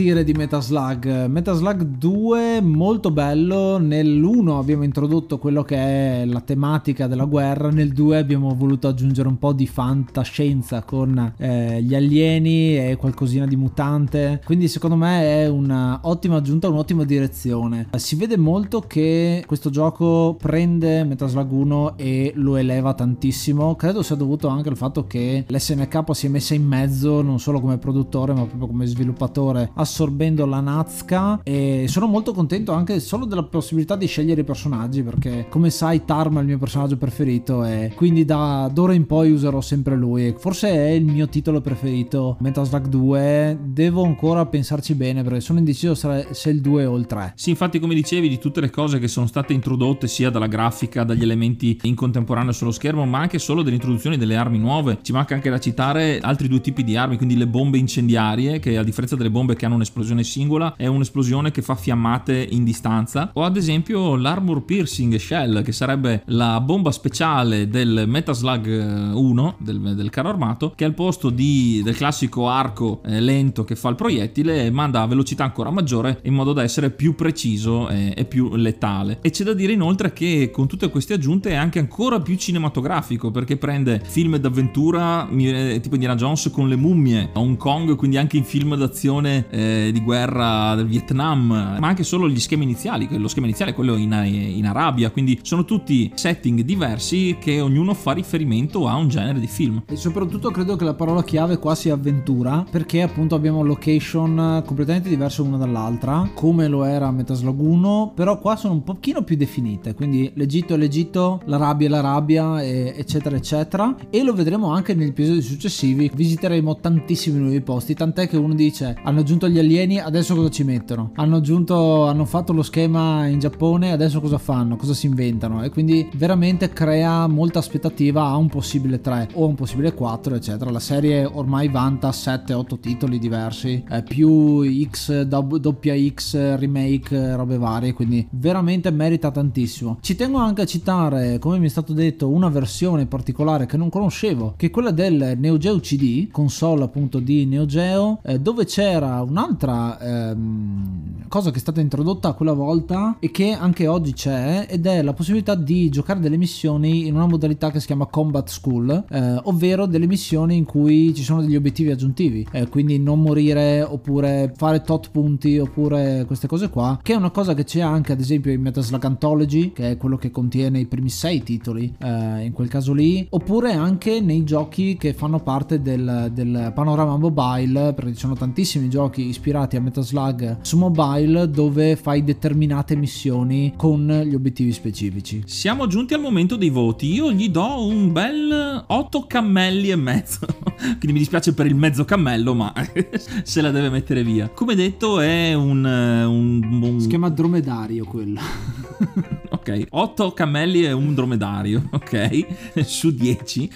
dire 0.00 0.24
di 0.24 0.32
Metaslug? 0.32 1.26
Metaslug 1.26 1.82
2 1.82 2.62
molto 2.62 3.10
bello, 3.10 3.78
nell'1 3.78 4.56
abbiamo 4.56 4.82
introdotto 4.82 5.38
quello 5.38 5.62
che 5.62 5.76
è 5.76 6.24
la 6.24 6.40
tematica 6.40 7.06
della 7.06 7.26
guerra, 7.26 7.68
nel 7.68 7.92
2 7.92 8.16
abbiamo 8.16 8.54
voluto 8.54 8.88
aggiungere 8.88 9.28
un 9.28 9.38
po' 9.38 9.52
di 9.52 9.66
fantascienza 9.66 10.82
con 10.84 11.34
eh, 11.36 11.82
gli 11.82 11.94
alieni 11.94 12.78
e 12.78 12.96
qualcosina 12.96 13.44
di 13.44 13.56
mutante, 13.56 14.40
quindi 14.46 14.68
secondo 14.68 14.96
me 14.96 15.42
è 15.42 15.48
un'ottima 15.48 16.36
aggiunta, 16.36 16.70
un'ottima 16.70 17.04
direzione. 17.04 17.88
Si 17.96 18.16
vede 18.16 18.38
molto 18.38 18.80
che 18.80 19.44
questo 19.46 19.68
gioco 19.68 20.34
prende 20.40 21.04
Metaslug 21.04 21.50
1 21.50 21.98
e 21.98 22.32
lo 22.36 22.56
eleva 22.56 22.94
tantissimo, 22.94 23.74
credo 23.74 24.02
sia 24.02 24.16
dovuto 24.16 24.48
anche 24.48 24.70
al 24.70 24.78
fatto 24.78 25.06
che 25.06 25.44
l'SNK 25.46 26.16
si 26.16 26.24
è 26.24 26.30
messa 26.30 26.54
in 26.54 26.64
mezzo 26.64 27.20
non 27.20 27.38
solo 27.38 27.60
come 27.60 27.76
produttore 27.76 28.32
ma 28.32 28.46
proprio 28.46 28.66
come 28.66 28.86
sviluppatore 28.86 29.70
assorbendo 29.90 30.46
la 30.46 30.60
Nazca 30.60 31.40
e 31.42 31.86
sono 31.88 32.06
molto 32.06 32.32
contento 32.32 32.72
anche 32.72 33.00
solo 33.00 33.24
della 33.24 33.42
possibilità 33.42 33.96
di 33.96 34.06
scegliere 34.06 34.42
i 34.42 34.44
personaggi 34.44 35.02
perché 35.02 35.46
come 35.48 35.70
sai 35.70 36.04
Tarm 36.04 36.38
è 36.38 36.40
il 36.40 36.46
mio 36.46 36.58
personaggio 36.58 36.96
preferito 36.96 37.64
e 37.64 37.92
quindi 37.96 38.24
da 38.24 38.70
d'ora 38.72 38.94
in 38.94 39.06
poi 39.06 39.32
userò 39.32 39.60
sempre 39.60 39.96
lui. 39.96 40.34
Forse 40.38 40.70
è 40.70 40.90
il 40.90 41.04
mio 41.04 41.28
titolo 41.28 41.60
preferito 41.60 42.36
Metal 42.40 42.64
Slug 42.64 42.86
2, 42.86 43.58
devo 43.64 44.04
ancora 44.04 44.46
pensarci 44.46 44.94
bene 44.94 45.24
perché 45.24 45.40
sono 45.40 45.58
indeciso 45.58 45.94
se 45.94 46.50
il 46.50 46.60
2 46.60 46.86
o 46.86 46.96
il 46.96 47.06
3. 47.06 47.32
Sì, 47.34 47.50
infatti 47.50 47.80
come 47.80 47.94
dicevi 47.94 48.28
di 48.28 48.38
tutte 48.38 48.60
le 48.60 48.70
cose 48.70 49.00
che 49.00 49.08
sono 49.08 49.26
state 49.26 49.52
introdotte 49.52 50.06
sia 50.06 50.30
dalla 50.30 50.46
grafica, 50.46 51.02
dagli 51.02 51.22
elementi 51.22 51.78
in 51.82 51.96
contemporanea 51.96 52.52
sullo 52.52 52.70
schermo, 52.70 53.04
ma 53.06 53.18
anche 53.18 53.40
solo 53.40 53.62
dell'introduzione 53.62 54.16
delle 54.16 54.36
armi 54.36 54.58
nuove. 54.58 54.98
Ci 55.02 55.12
manca 55.12 55.34
anche 55.34 55.50
da 55.50 55.58
citare 55.58 56.20
altri 56.20 56.46
due 56.46 56.60
tipi 56.60 56.84
di 56.84 56.96
armi, 56.96 57.16
quindi 57.16 57.36
le 57.36 57.48
bombe 57.48 57.78
incendiarie, 57.78 58.60
che 58.60 58.78
a 58.78 58.84
differenza 58.84 59.16
delle 59.16 59.30
bombe 59.30 59.56
che 59.56 59.66
hanno 59.66 59.69
un'esplosione 59.74 60.24
singola, 60.24 60.74
è 60.76 60.86
un'esplosione 60.86 61.50
che 61.50 61.62
fa 61.62 61.74
fiammate 61.74 62.46
in 62.50 62.64
distanza, 62.64 63.30
o 63.34 63.44
ad 63.44 63.56
esempio 63.56 64.16
l'armor 64.16 64.64
piercing 64.64 65.16
shell, 65.16 65.62
che 65.62 65.72
sarebbe 65.72 66.22
la 66.26 66.60
bomba 66.60 66.90
speciale 66.90 67.68
del 67.68 68.04
Metaslug 68.06 69.12
1, 69.14 69.48
eh, 69.48 69.54
del, 69.58 69.94
del 69.94 70.10
carro 70.10 70.28
armato, 70.28 70.72
che 70.74 70.84
al 70.84 70.94
posto 70.94 71.30
di, 71.30 71.80
del 71.82 71.96
classico 71.96 72.48
arco 72.48 73.00
eh, 73.04 73.20
lento 73.20 73.64
che 73.64 73.76
fa 73.76 73.88
il 73.88 73.96
proiettile, 73.96 74.70
manda 74.70 75.02
a 75.02 75.06
velocità 75.06 75.44
ancora 75.44 75.70
maggiore 75.70 76.20
in 76.24 76.34
modo 76.34 76.52
da 76.52 76.62
essere 76.62 76.90
più 76.90 77.14
preciso 77.14 77.88
e, 77.88 78.14
e 78.16 78.24
più 78.24 78.54
letale. 78.56 79.18
E 79.22 79.30
c'è 79.30 79.44
da 79.44 79.52
dire 79.52 79.72
inoltre 79.72 80.12
che 80.12 80.50
con 80.52 80.66
tutte 80.66 80.88
queste 80.90 81.14
aggiunte 81.14 81.50
è 81.50 81.54
anche 81.54 81.78
ancora 81.78 82.20
più 82.20 82.36
cinematografico 82.36 83.30
perché 83.30 83.56
prende 83.56 84.02
film 84.04 84.36
d'avventura 84.36 85.28
tipo 85.30 85.94
Indiana 85.94 86.14
Jones 86.14 86.50
con 86.52 86.68
le 86.68 86.76
mummie 86.76 87.30
Hong 87.34 87.56
Kong, 87.56 87.94
quindi 87.96 88.16
anche 88.16 88.36
in 88.36 88.44
film 88.44 88.76
d'azione 88.76 89.46
eh, 89.50 89.59
di 89.92 90.00
guerra 90.00 90.74
del 90.74 90.86
Vietnam, 90.86 91.76
ma 91.78 91.86
anche 91.86 92.02
solo 92.02 92.28
gli 92.28 92.40
schemi 92.40 92.64
iniziali, 92.64 93.08
lo 93.10 93.28
schema 93.28 93.46
iniziale 93.46 93.72
è 93.72 93.74
quello 93.74 93.96
in, 93.96 94.12
in 94.12 94.66
Arabia, 94.66 95.10
quindi 95.10 95.38
sono 95.42 95.64
tutti 95.64 96.10
setting 96.14 96.60
diversi 96.62 97.36
che 97.40 97.60
ognuno 97.60 97.94
fa 97.94 98.12
riferimento 98.12 98.88
a 98.88 98.96
un 98.96 99.08
genere 99.08 99.40
di 99.40 99.46
film. 99.46 99.82
E 99.86 99.96
soprattutto 99.96 100.50
credo 100.50 100.76
che 100.76 100.84
la 100.84 100.94
parola 100.94 101.22
chiave 101.22 101.58
qua 101.58 101.74
sia 101.74 101.94
avventura, 101.94 102.64
perché 102.70 103.02
appunto 103.02 103.34
abbiamo 103.34 103.62
location 103.62 104.62
completamente 104.64 105.08
diverse 105.08 105.42
una 105.42 105.56
dall'altra, 105.56 106.30
come 106.34 106.68
lo 106.68 106.84
era 106.84 107.10
Metaslog 107.10 107.58
1, 107.58 108.12
però 108.14 108.38
qua 108.38 108.56
sono 108.56 108.74
un 108.74 108.82
pochino 108.82 109.22
più 109.22 109.36
definite, 109.36 109.94
quindi 109.94 110.30
l'Egitto 110.34 110.74
è 110.74 110.76
l'Egitto, 110.76 111.40
l'Arabia 111.46 111.86
è 111.86 111.90
l'Arabia, 111.90 112.64
eccetera 112.64 113.36
eccetera, 113.36 113.94
e 114.10 114.22
lo 114.22 114.32
vedremo 114.32 114.72
anche 114.72 114.94
negli 114.94 115.08
episodi 115.08 115.42
successivi, 115.42 116.10
visiteremo 116.12 116.78
tantissimi 116.80 117.38
nuovi 117.38 117.60
posti, 117.60 117.94
tant'è 117.94 118.28
che 118.28 118.36
uno 118.36 118.54
dice 118.54 118.96
hanno 119.02 119.20
aggiunto 119.20 119.46
gli 119.50 119.58
alieni, 119.58 119.98
adesso 119.98 120.34
cosa 120.34 120.48
ci 120.48 120.64
mettono? 120.64 121.10
Hanno 121.16 121.36
aggiunto, 121.36 122.06
hanno 122.06 122.24
fatto 122.24 122.52
lo 122.52 122.62
schema 122.62 123.26
in 123.26 123.38
Giappone, 123.38 123.92
adesso 123.92 124.20
cosa 124.20 124.38
fanno? 124.38 124.76
Cosa 124.76 124.94
si 124.94 125.06
inventano? 125.06 125.62
E 125.62 125.70
quindi 125.70 126.08
veramente 126.14 126.70
crea 126.70 127.26
molta 127.26 127.58
aspettativa 127.58 128.24
a 128.24 128.36
un 128.36 128.48
possibile 128.48 129.00
3 129.00 129.30
o 129.34 129.46
un 129.46 129.54
possibile 129.54 129.92
4, 129.92 130.34
eccetera. 130.34 130.70
La 130.70 130.80
serie 130.80 131.24
ormai 131.24 131.68
vanta 131.68 132.10
7-8 132.10 132.78
titoli 132.80 133.18
diversi, 133.18 133.84
eh, 133.90 134.02
più 134.02 134.62
X, 134.88 135.22
doppia 135.22 135.94
X, 135.96 136.56
remake, 136.56 137.36
robe 137.36 137.58
varie, 137.58 137.92
quindi 137.92 138.26
veramente 138.30 138.90
merita 138.90 139.30
tantissimo. 139.30 139.98
Ci 140.00 140.14
tengo 140.14 140.38
anche 140.38 140.62
a 140.62 140.66
citare, 140.66 141.38
come 141.38 141.58
mi 141.58 141.66
è 141.66 141.70
stato 141.70 141.92
detto, 141.92 142.28
una 142.28 142.48
versione 142.48 143.06
particolare 143.06 143.66
che 143.66 143.76
non 143.76 143.88
conoscevo, 143.88 144.54
che 144.56 144.66
è 144.66 144.70
quella 144.70 144.90
del 144.90 145.36
Neo 145.38 145.58
Geo 145.58 145.78
CD, 145.80 146.30
console 146.30 146.84
appunto 146.84 147.18
di 147.18 147.46
Neo 147.46 147.66
Geo, 147.66 148.20
eh, 148.22 148.38
dove 148.38 148.64
c'era 148.64 149.20
un'altra 149.40 149.98
ehm, 149.98 151.28
cosa 151.28 151.50
che 151.50 151.56
è 151.56 151.60
stata 151.60 151.80
introdotta 151.80 152.32
quella 152.32 152.52
volta 152.52 153.16
e 153.20 153.30
che 153.30 153.52
anche 153.52 153.86
oggi 153.86 154.12
c'è 154.12 154.66
ed 154.68 154.86
è 154.86 155.00
la 155.02 155.14
possibilità 155.14 155.54
di 155.54 155.88
giocare 155.88 156.20
delle 156.20 156.36
missioni 156.36 157.06
in 157.06 157.14
una 157.14 157.26
modalità 157.26 157.70
che 157.70 157.80
si 157.80 157.86
chiama 157.86 158.06
Combat 158.06 158.48
School, 158.48 159.04
eh, 159.08 159.40
ovvero 159.44 159.86
delle 159.86 160.06
missioni 160.06 160.56
in 160.56 160.64
cui 160.64 161.14
ci 161.14 161.22
sono 161.22 161.40
degli 161.40 161.56
obiettivi 161.56 161.90
aggiuntivi, 161.90 162.46
eh, 162.52 162.68
quindi 162.68 162.98
non 162.98 163.20
morire 163.20 163.82
oppure 163.82 164.52
fare 164.56 164.82
tot 164.82 165.10
punti 165.10 165.58
oppure 165.58 166.24
queste 166.26 166.46
cose 166.46 166.68
qua, 166.68 166.98
che 167.02 167.14
è 167.14 167.16
una 167.16 167.30
cosa 167.30 167.54
che 167.54 167.64
c'è 167.64 167.80
anche 167.80 168.12
ad 168.12 168.20
esempio 168.20 168.52
in 168.52 168.60
Metaslug 168.60 169.04
Anthology, 169.04 169.72
che 169.72 169.92
è 169.92 169.96
quello 169.96 170.16
che 170.16 170.30
contiene 170.30 170.80
i 170.80 170.86
primi 170.86 171.08
sei 171.08 171.42
titoli, 171.42 171.94
eh, 171.98 172.44
in 172.44 172.52
quel 172.52 172.68
caso 172.68 172.92
lì, 172.92 173.26
oppure 173.30 173.72
anche 173.72 174.20
nei 174.20 174.44
giochi 174.44 174.96
che 174.96 175.14
fanno 175.14 175.38
parte 175.40 175.80
del, 175.80 176.30
del 176.32 176.72
panorama 176.74 177.16
mobile, 177.16 177.94
perché 177.94 178.12
ci 178.12 178.20
sono 178.20 178.34
tantissimi 178.34 178.88
giochi 178.88 179.29
ispirati 179.30 179.76
a 179.76 179.80
Metaslug 179.80 180.58
su 180.60 180.76
mobile 180.76 181.48
dove 181.48 181.96
fai 181.96 182.22
determinate 182.22 182.94
missioni 182.96 183.72
con 183.76 184.06
gli 184.24 184.34
obiettivi 184.34 184.72
specifici. 184.72 185.42
Siamo 185.46 185.86
giunti 185.86 186.14
al 186.14 186.20
momento 186.20 186.56
dei 186.56 186.70
voti. 186.70 187.12
Io 187.12 187.32
gli 187.32 187.48
do 187.48 187.86
un 187.86 188.12
bel 188.12 188.84
8 188.86 189.24
cammelli 189.26 189.90
e 189.90 189.96
mezzo. 189.96 190.46
Quindi 190.80 191.12
mi 191.12 191.18
dispiace 191.18 191.54
per 191.54 191.66
il 191.66 191.74
mezzo 191.74 192.04
cammello, 192.04 192.54
ma 192.54 192.72
se 193.42 193.60
la 193.60 193.70
deve 193.70 193.90
mettere 193.90 194.22
via. 194.22 194.48
Come 194.48 194.74
detto, 194.74 195.20
è 195.20 195.54
un. 195.54 195.84
un, 195.84 196.82
un... 196.82 197.00
Si 197.00 197.08
chiama 197.08 197.28
dromedario 197.28 198.04
quello. 198.04 198.40
ok, 199.60 199.86
8 199.90 200.32
cammelli 200.32 200.84
e 200.84 200.92
un 200.92 201.14
dromedario, 201.14 201.88
ok, 201.92 202.80
su 202.82 203.14
10. 203.14 203.70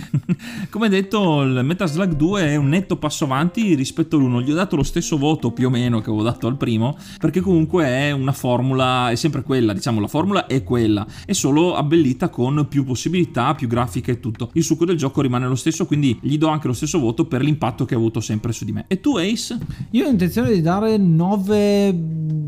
Come 0.70 0.88
detto, 0.88 1.42
il 1.42 1.60
Metaslug 1.62 2.14
2 2.14 2.42
è 2.42 2.56
un 2.56 2.68
netto 2.68 2.96
passo 2.96 3.24
avanti 3.24 3.74
rispetto 3.74 4.16
all'1. 4.16 4.42
Gli 4.42 4.50
ho 4.50 4.54
dato 4.54 4.76
lo 4.76 4.82
stesso 4.82 5.18
voto 5.18 5.52
più 5.52 5.66
o 5.66 5.70
meno 5.70 6.00
che 6.00 6.08
avevo 6.08 6.22
dato 6.22 6.46
al 6.46 6.56
primo, 6.56 6.96
perché 7.18 7.40
comunque 7.40 7.84
è 7.84 8.10
una 8.12 8.32
formula, 8.32 9.10
è 9.10 9.14
sempre 9.14 9.42
quella, 9.42 9.72
diciamo, 9.72 10.00
la 10.00 10.08
formula 10.08 10.46
è 10.46 10.62
quella, 10.64 11.06
è 11.26 11.32
solo 11.32 11.74
abbellita 11.74 12.30
con 12.30 12.66
più 12.68 12.84
possibilità, 12.84 13.54
più 13.54 13.68
grafiche 13.68 14.12
e 14.12 14.20
tutto. 14.20 14.50
Il 14.54 14.64
succo 14.64 14.86
del 14.86 14.96
gioco 14.96 15.20
rimane 15.20 15.46
lo 15.46 15.54
stesso, 15.54 15.86
quindi 15.86 16.18
gli 16.22 16.38
do 16.38 16.48
anche 16.48 16.66
lo 16.66 16.72
stesso 16.72 16.98
voto 16.98 17.26
per 17.26 17.42
l'impatto 17.42 17.84
che 17.84 17.94
ha 17.94 17.98
avuto 17.98 18.20
sempre 18.20 18.52
su 18.52 18.64
di 18.64 18.72
me. 18.72 18.86
E 18.88 19.00
tu, 19.00 19.16
Ace? 19.16 19.58
Io 19.90 20.06
ho 20.06 20.10
intenzione 20.10 20.50
di 20.52 20.62
dare 20.62 20.96
9 20.96 21.92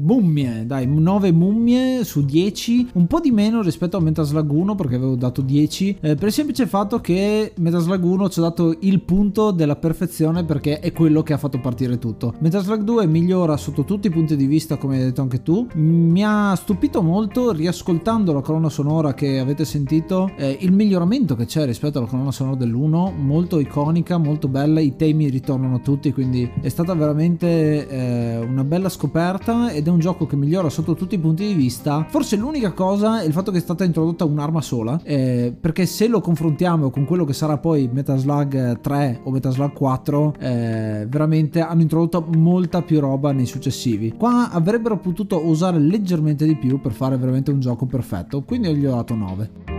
mummie, 0.06 0.64
dai, 0.66 0.86
9 0.86 1.32
mummie 1.32 2.04
su 2.04 2.24
10, 2.24 2.90
un 2.94 3.08
po' 3.08 3.18
di 3.18 3.32
meno 3.32 3.60
rispetto 3.60 3.96
a 3.96 4.00
Metaslug 4.00 4.48
1 4.48 4.74
perché 4.76 4.94
avevo 4.94 5.16
dato 5.16 5.42
10, 5.42 5.98
eh, 6.00 6.14
per 6.14 6.28
il 6.28 6.32
semplice 6.32 6.66
fatto 6.68 7.00
che 7.00 7.52
Metaslug 7.56 8.04
1 8.04 8.28
ci 8.28 8.38
ha 8.38 8.42
dato 8.42 8.76
il 8.80 9.00
punto 9.00 9.50
della 9.50 9.74
perfezione 9.74 10.44
perché 10.44 10.78
è 10.78 10.92
quello 10.92 11.24
che 11.24 11.32
ha 11.32 11.38
fatto 11.38 11.58
partire 11.58 11.98
tutto. 11.98 12.34
Metaslug 12.38 12.82
2 12.82 13.06
migliora 13.06 13.56
sotto 13.56 13.84
tutti 13.84 14.06
i 14.06 14.10
punti 14.10 14.36
di 14.36 14.46
vista, 14.46 14.76
come 14.76 14.96
hai 14.96 15.02
detto 15.02 15.22
anche 15.22 15.42
tu. 15.42 15.66
Mi 15.74 16.24
ha 16.24 16.54
stupito 16.54 17.02
molto 17.02 17.50
riascoltando 17.50 18.32
la 18.32 18.42
colonna 18.42 18.68
sonora 18.68 19.12
che 19.12 19.40
avete 19.40 19.64
sentito, 19.64 20.30
eh, 20.36 20.56
il 20.60 20.70
miglioramento 20.70 21.34
che 21.34 21.46
c'è 21.46 21.66
rispetto 21.66 21.98
alla 21.98 22.06
colonna 22.06 22.30
sonora 22.30 22.56
dell'1, 22.56 23.12
molto 23.16 23.58
iconica, 23.58 24.18
molto 24.18 24.46
bella, 24.46 24.78
i 24.78 24.94
temi 24.94 25.28
ritornano 25.28 25.80
tutti, 25.80 26.12
quindi 26.12 26.48
è 26.60 26.68
stata 26.68 26.94
veramente 26.94 27.88
eh, 27.88 28.38
una 28.38 28.62
bella 28.62 28.88
scoperta 28.88 29.72
ed 29.72 29.88
è 29.88 29.90
un 29.90 29.95
gioco 30.00 30.26
che 30.26 30.36
migliora 30.36 30.68
sotto 30.68 30.94
tutti 30.94 31.14
i 31.14 31.18
punti 31.18 31.46
di 31.46 31.54
vista. 31.54 32.06
Forse 32.08 32.36
l'unica 32.36 32.72
cosa 32.72 33.20
è 33.20 33.26
il 33.26 33.32
fatto 33.32 33.50
che 33.50 33.58
è 33.58 33.60
stata 33.60 33.84
introdotta 33.84 34.24
un'arma 34.24 34.60
sola, 34.60 35.00
eh, 35.02 35.54
perché 35.58 35.86
se 35.86 36.08
lo 36.08 36.20
confrontiamo 36.20 36.90
con 36.90 37.04
quello 37.04 37.24
che 37.24 37.32
sarà 37.32 37.58
poi 37.58 37.88
Metaslug 37.92 38.80
3 38.80 39.20
o 39.24 39.30
Metaslug 39.30 39.72
4, 39.72 40.34
eh, 40.38 41.06
veramente 41.08 41.60
hanno 41.60 41.82
introdotto 41.82 42.26
molta 42.36 42.82
più 42.82 43.00
roba 43.00 43.32
nei 43.32 43.46
successivi. 43.46 44.14
Qua 44.16 44.50
avrebbero 44.50 44.98
potuto 44.98 45.46
usare 45.46 45.78
leggermente 45.78 46.44
di 46.44 46.56
più 46.56 46.80
per 46.80 46.92
fare 46.92 47.16
veramente 47.16 47.50
un 47.50 47.60
gioco 47.60 47.86
perfetto, 47.86 48.42
quindi 48.42 48.74
gli 48.74 48.86
ho 48.86 48.94
dato 48.94 49.14
9. 49.14 49.75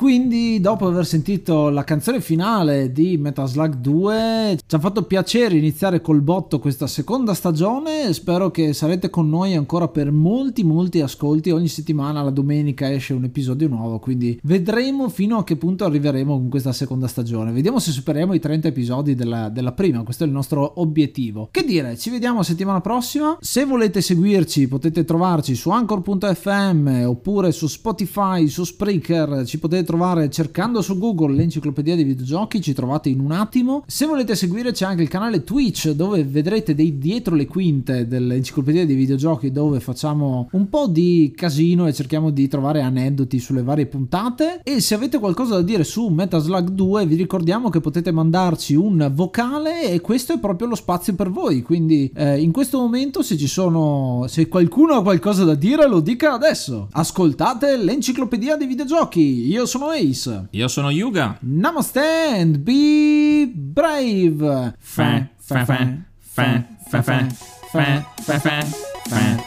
Quindi 0.00 0.60
dopo 0.60 0.86
aver 0.86 1.04
sentito 1.04 1.68
la 1.68 1.84
canzone 1.84 2.22
finale 2.22 2.90
di 2.90 3.18
Metal 3.18 3.46
Slug 3.46 3.74
2 3.74 4.58
ci 4.66 4.74
ha 4.74 4.78
fatto 4.78 5.02
piacere 5.02 5.58
iniziare 5.58 6.00
col 6.00 6.22
botto 6.22 6.58
questa 6.58 6.86
seconda 6.86 7.34
stagione, 7.34 8.10
spero 8.14 8.50
che 8.50 8.72
sarete 8.72 9.10
con 9.10 9.28
noi 9.28 9.54
ancora 9.54 9.88
per 9.88 10.10
molti 10.10 10.64
molti 10.64 11.02
ascolti, 11.02 11.50
ogni 11.50 11.68
settimana 11.68 12.22
la 12.22 12.30
domenica 12.30 12.90
esce 12.90 13.12
un 13.12 13.24
episodio 13.24 13.68
nuovo, 13.68 13.98
quindi 13.98 14.40
vedremo 14.44 15.10
fino 15.10 15.36
a 15.36 15.44
che 15.44 15.56
punto 15.56 15.84
arriveremo 15.84 16.32
con 16.32 16.48
questa 16.48 16.72
seconda 16.72 17.06
stagione, 17.06 17.52
vediamo 17.52 17.78
se 17.78 17.90
superiamo 17.90 18.32
i 18.32 18.40
30 18.40 18.68
episodi 18.68 19.14
della, 19.14 19.50
della 19.50 19.72
prima, 19.72 20.02
questo 20.02 20.24
è 20.24 20.26
il 20.26 20.32
nostro 20.32 20.80
obiettivo. 20.80 21.48
Che 21.50 21.62
dire, 21.62 21.98
ci 21.98 22.08
vediamo 22.08 22.42
settimana 22.42 22.80
prossima, 22.80 23.36
se 23.38 23.66
volete 23.66 24.00
seguirci 24.00 24.66
potete 24.66 25.04
trovarci 25.04 25.54
su 25.54 25.68
anchor.fm 25.68 27.02
oppure 27.04 27.52
su 27.52 27.66
Spotify, 27.66 28.48
su 28.48 28.64
Spreaker, 28.64 29.44
ci 29.44 29.58
potete 29.58 29.88
trovare 29.90 30.30
cercando 30.30 30.82
su 30.82 30.96
Google 30.98 31.34
l'enciclopedia 31.34 31.96
dei 31.96 32.04
videogiochi, 32.04 32.60
ci 32.60 32.72
trovate 32.72 33.08
in 33.08 33.18
un 33.18 33.32
attimo. 33.32 33.82
Se 33.88 34.06
volete 34.06 34.36
seguire 34.36 34.70
c'è 34.70 34.84
anche 34.84 35.02
il 35.02 35.08
canale 35.08 35.42
Twitch 35.42 35.90
dove 35.90 36.22
vedrete 36.22 36.76
dei 36.76 36.96
dietro 36.96 37.34
le 37.34 37.46
quinte 37.46 38.06
dell'enciclopedia 38.06 38.86
dei 38.86 38.94
videogiochi 38.94 39.50
dove 39.50 39.80
facciamo 39.80 40.48
un 40.52 40.68
po' 40.68 40.86
di 40.86 41.32
casino 41.34 41.88
e 41.88 41.92
cerchiamo 41.92 42.30
di 42.30 42.46
trovare 42.46 42.82
aneddoti 42.82 43.40
sulle 43.40 43.64
varie 43.64 43.86
puntate. 43.86 44.60
E 44.62 44.80
se 44.80 44.94
avete 44.94 45.18
qualcosa 45.18 45.56
da 45.56 45.62
dire 45.62 45.82
su 45.82 46.06
Metal 46.06 46.40
Slug 46.40 46.68
2 46.68 47.06
vi 47.06 47.16
ricordiamo 47.16 47.68
che 47.68 47.80
potete 47.80 48.12
mandarci 48.12 48.76
un 48.76 49.10
vocale 49.12 49.90
e 49.90 50.00
questo 50.00 50.34
è 50.34 50.38
proprio 50.38 50.68
lo 50.68 50.76
spazio 50.76 51.16
per 51.16 51.30
voi. 51.30 51.62
Quindi 51.62 52.12
eh, 52.14 52.40
in 52.40 52.52
questo 52.52 52.78
momento 52.78 53.22
se 53.22 53.36
ci 53.36 53.48
sono... 53.48 54.26
se 54.28 54.46
qualcuno 54.46 54.94
ha 54.94 55.02
qualcosa 55.02 55.42
da 55.42 55.56
dire 55.56 55.88
lo 55.88 55.98
dica 55.98 56.32
adesso. 56.32 56.86
Ascoltate 56.92 57.76
l'enciclopedia 57.76 58.56
dei 58.56 58.68
videogiochi. 58.68 59.48
Io 59.48 59.66
sono 59.66 59.79
sono 59.80 59.92
Ace. 59.92 60.46
Io 60.50 60.68
sono 60.68 60.90
Yuga. 60.90 61.38
Namaste 61.40 62.00
and 62.00 62.58
be 62.58 63.50
brave. 63.54 64.74
Fa, 64.78 65.26
fa, 65.38 65.64
fa, 65.64 65.96
fa, 66.20 66.64
fa, 66.90 67.02
fa. 67.02 67.26
Fa 67.70 68.04
fa 68.20 68.38
fa 68.40 68.88
Fan, 69.10 69.40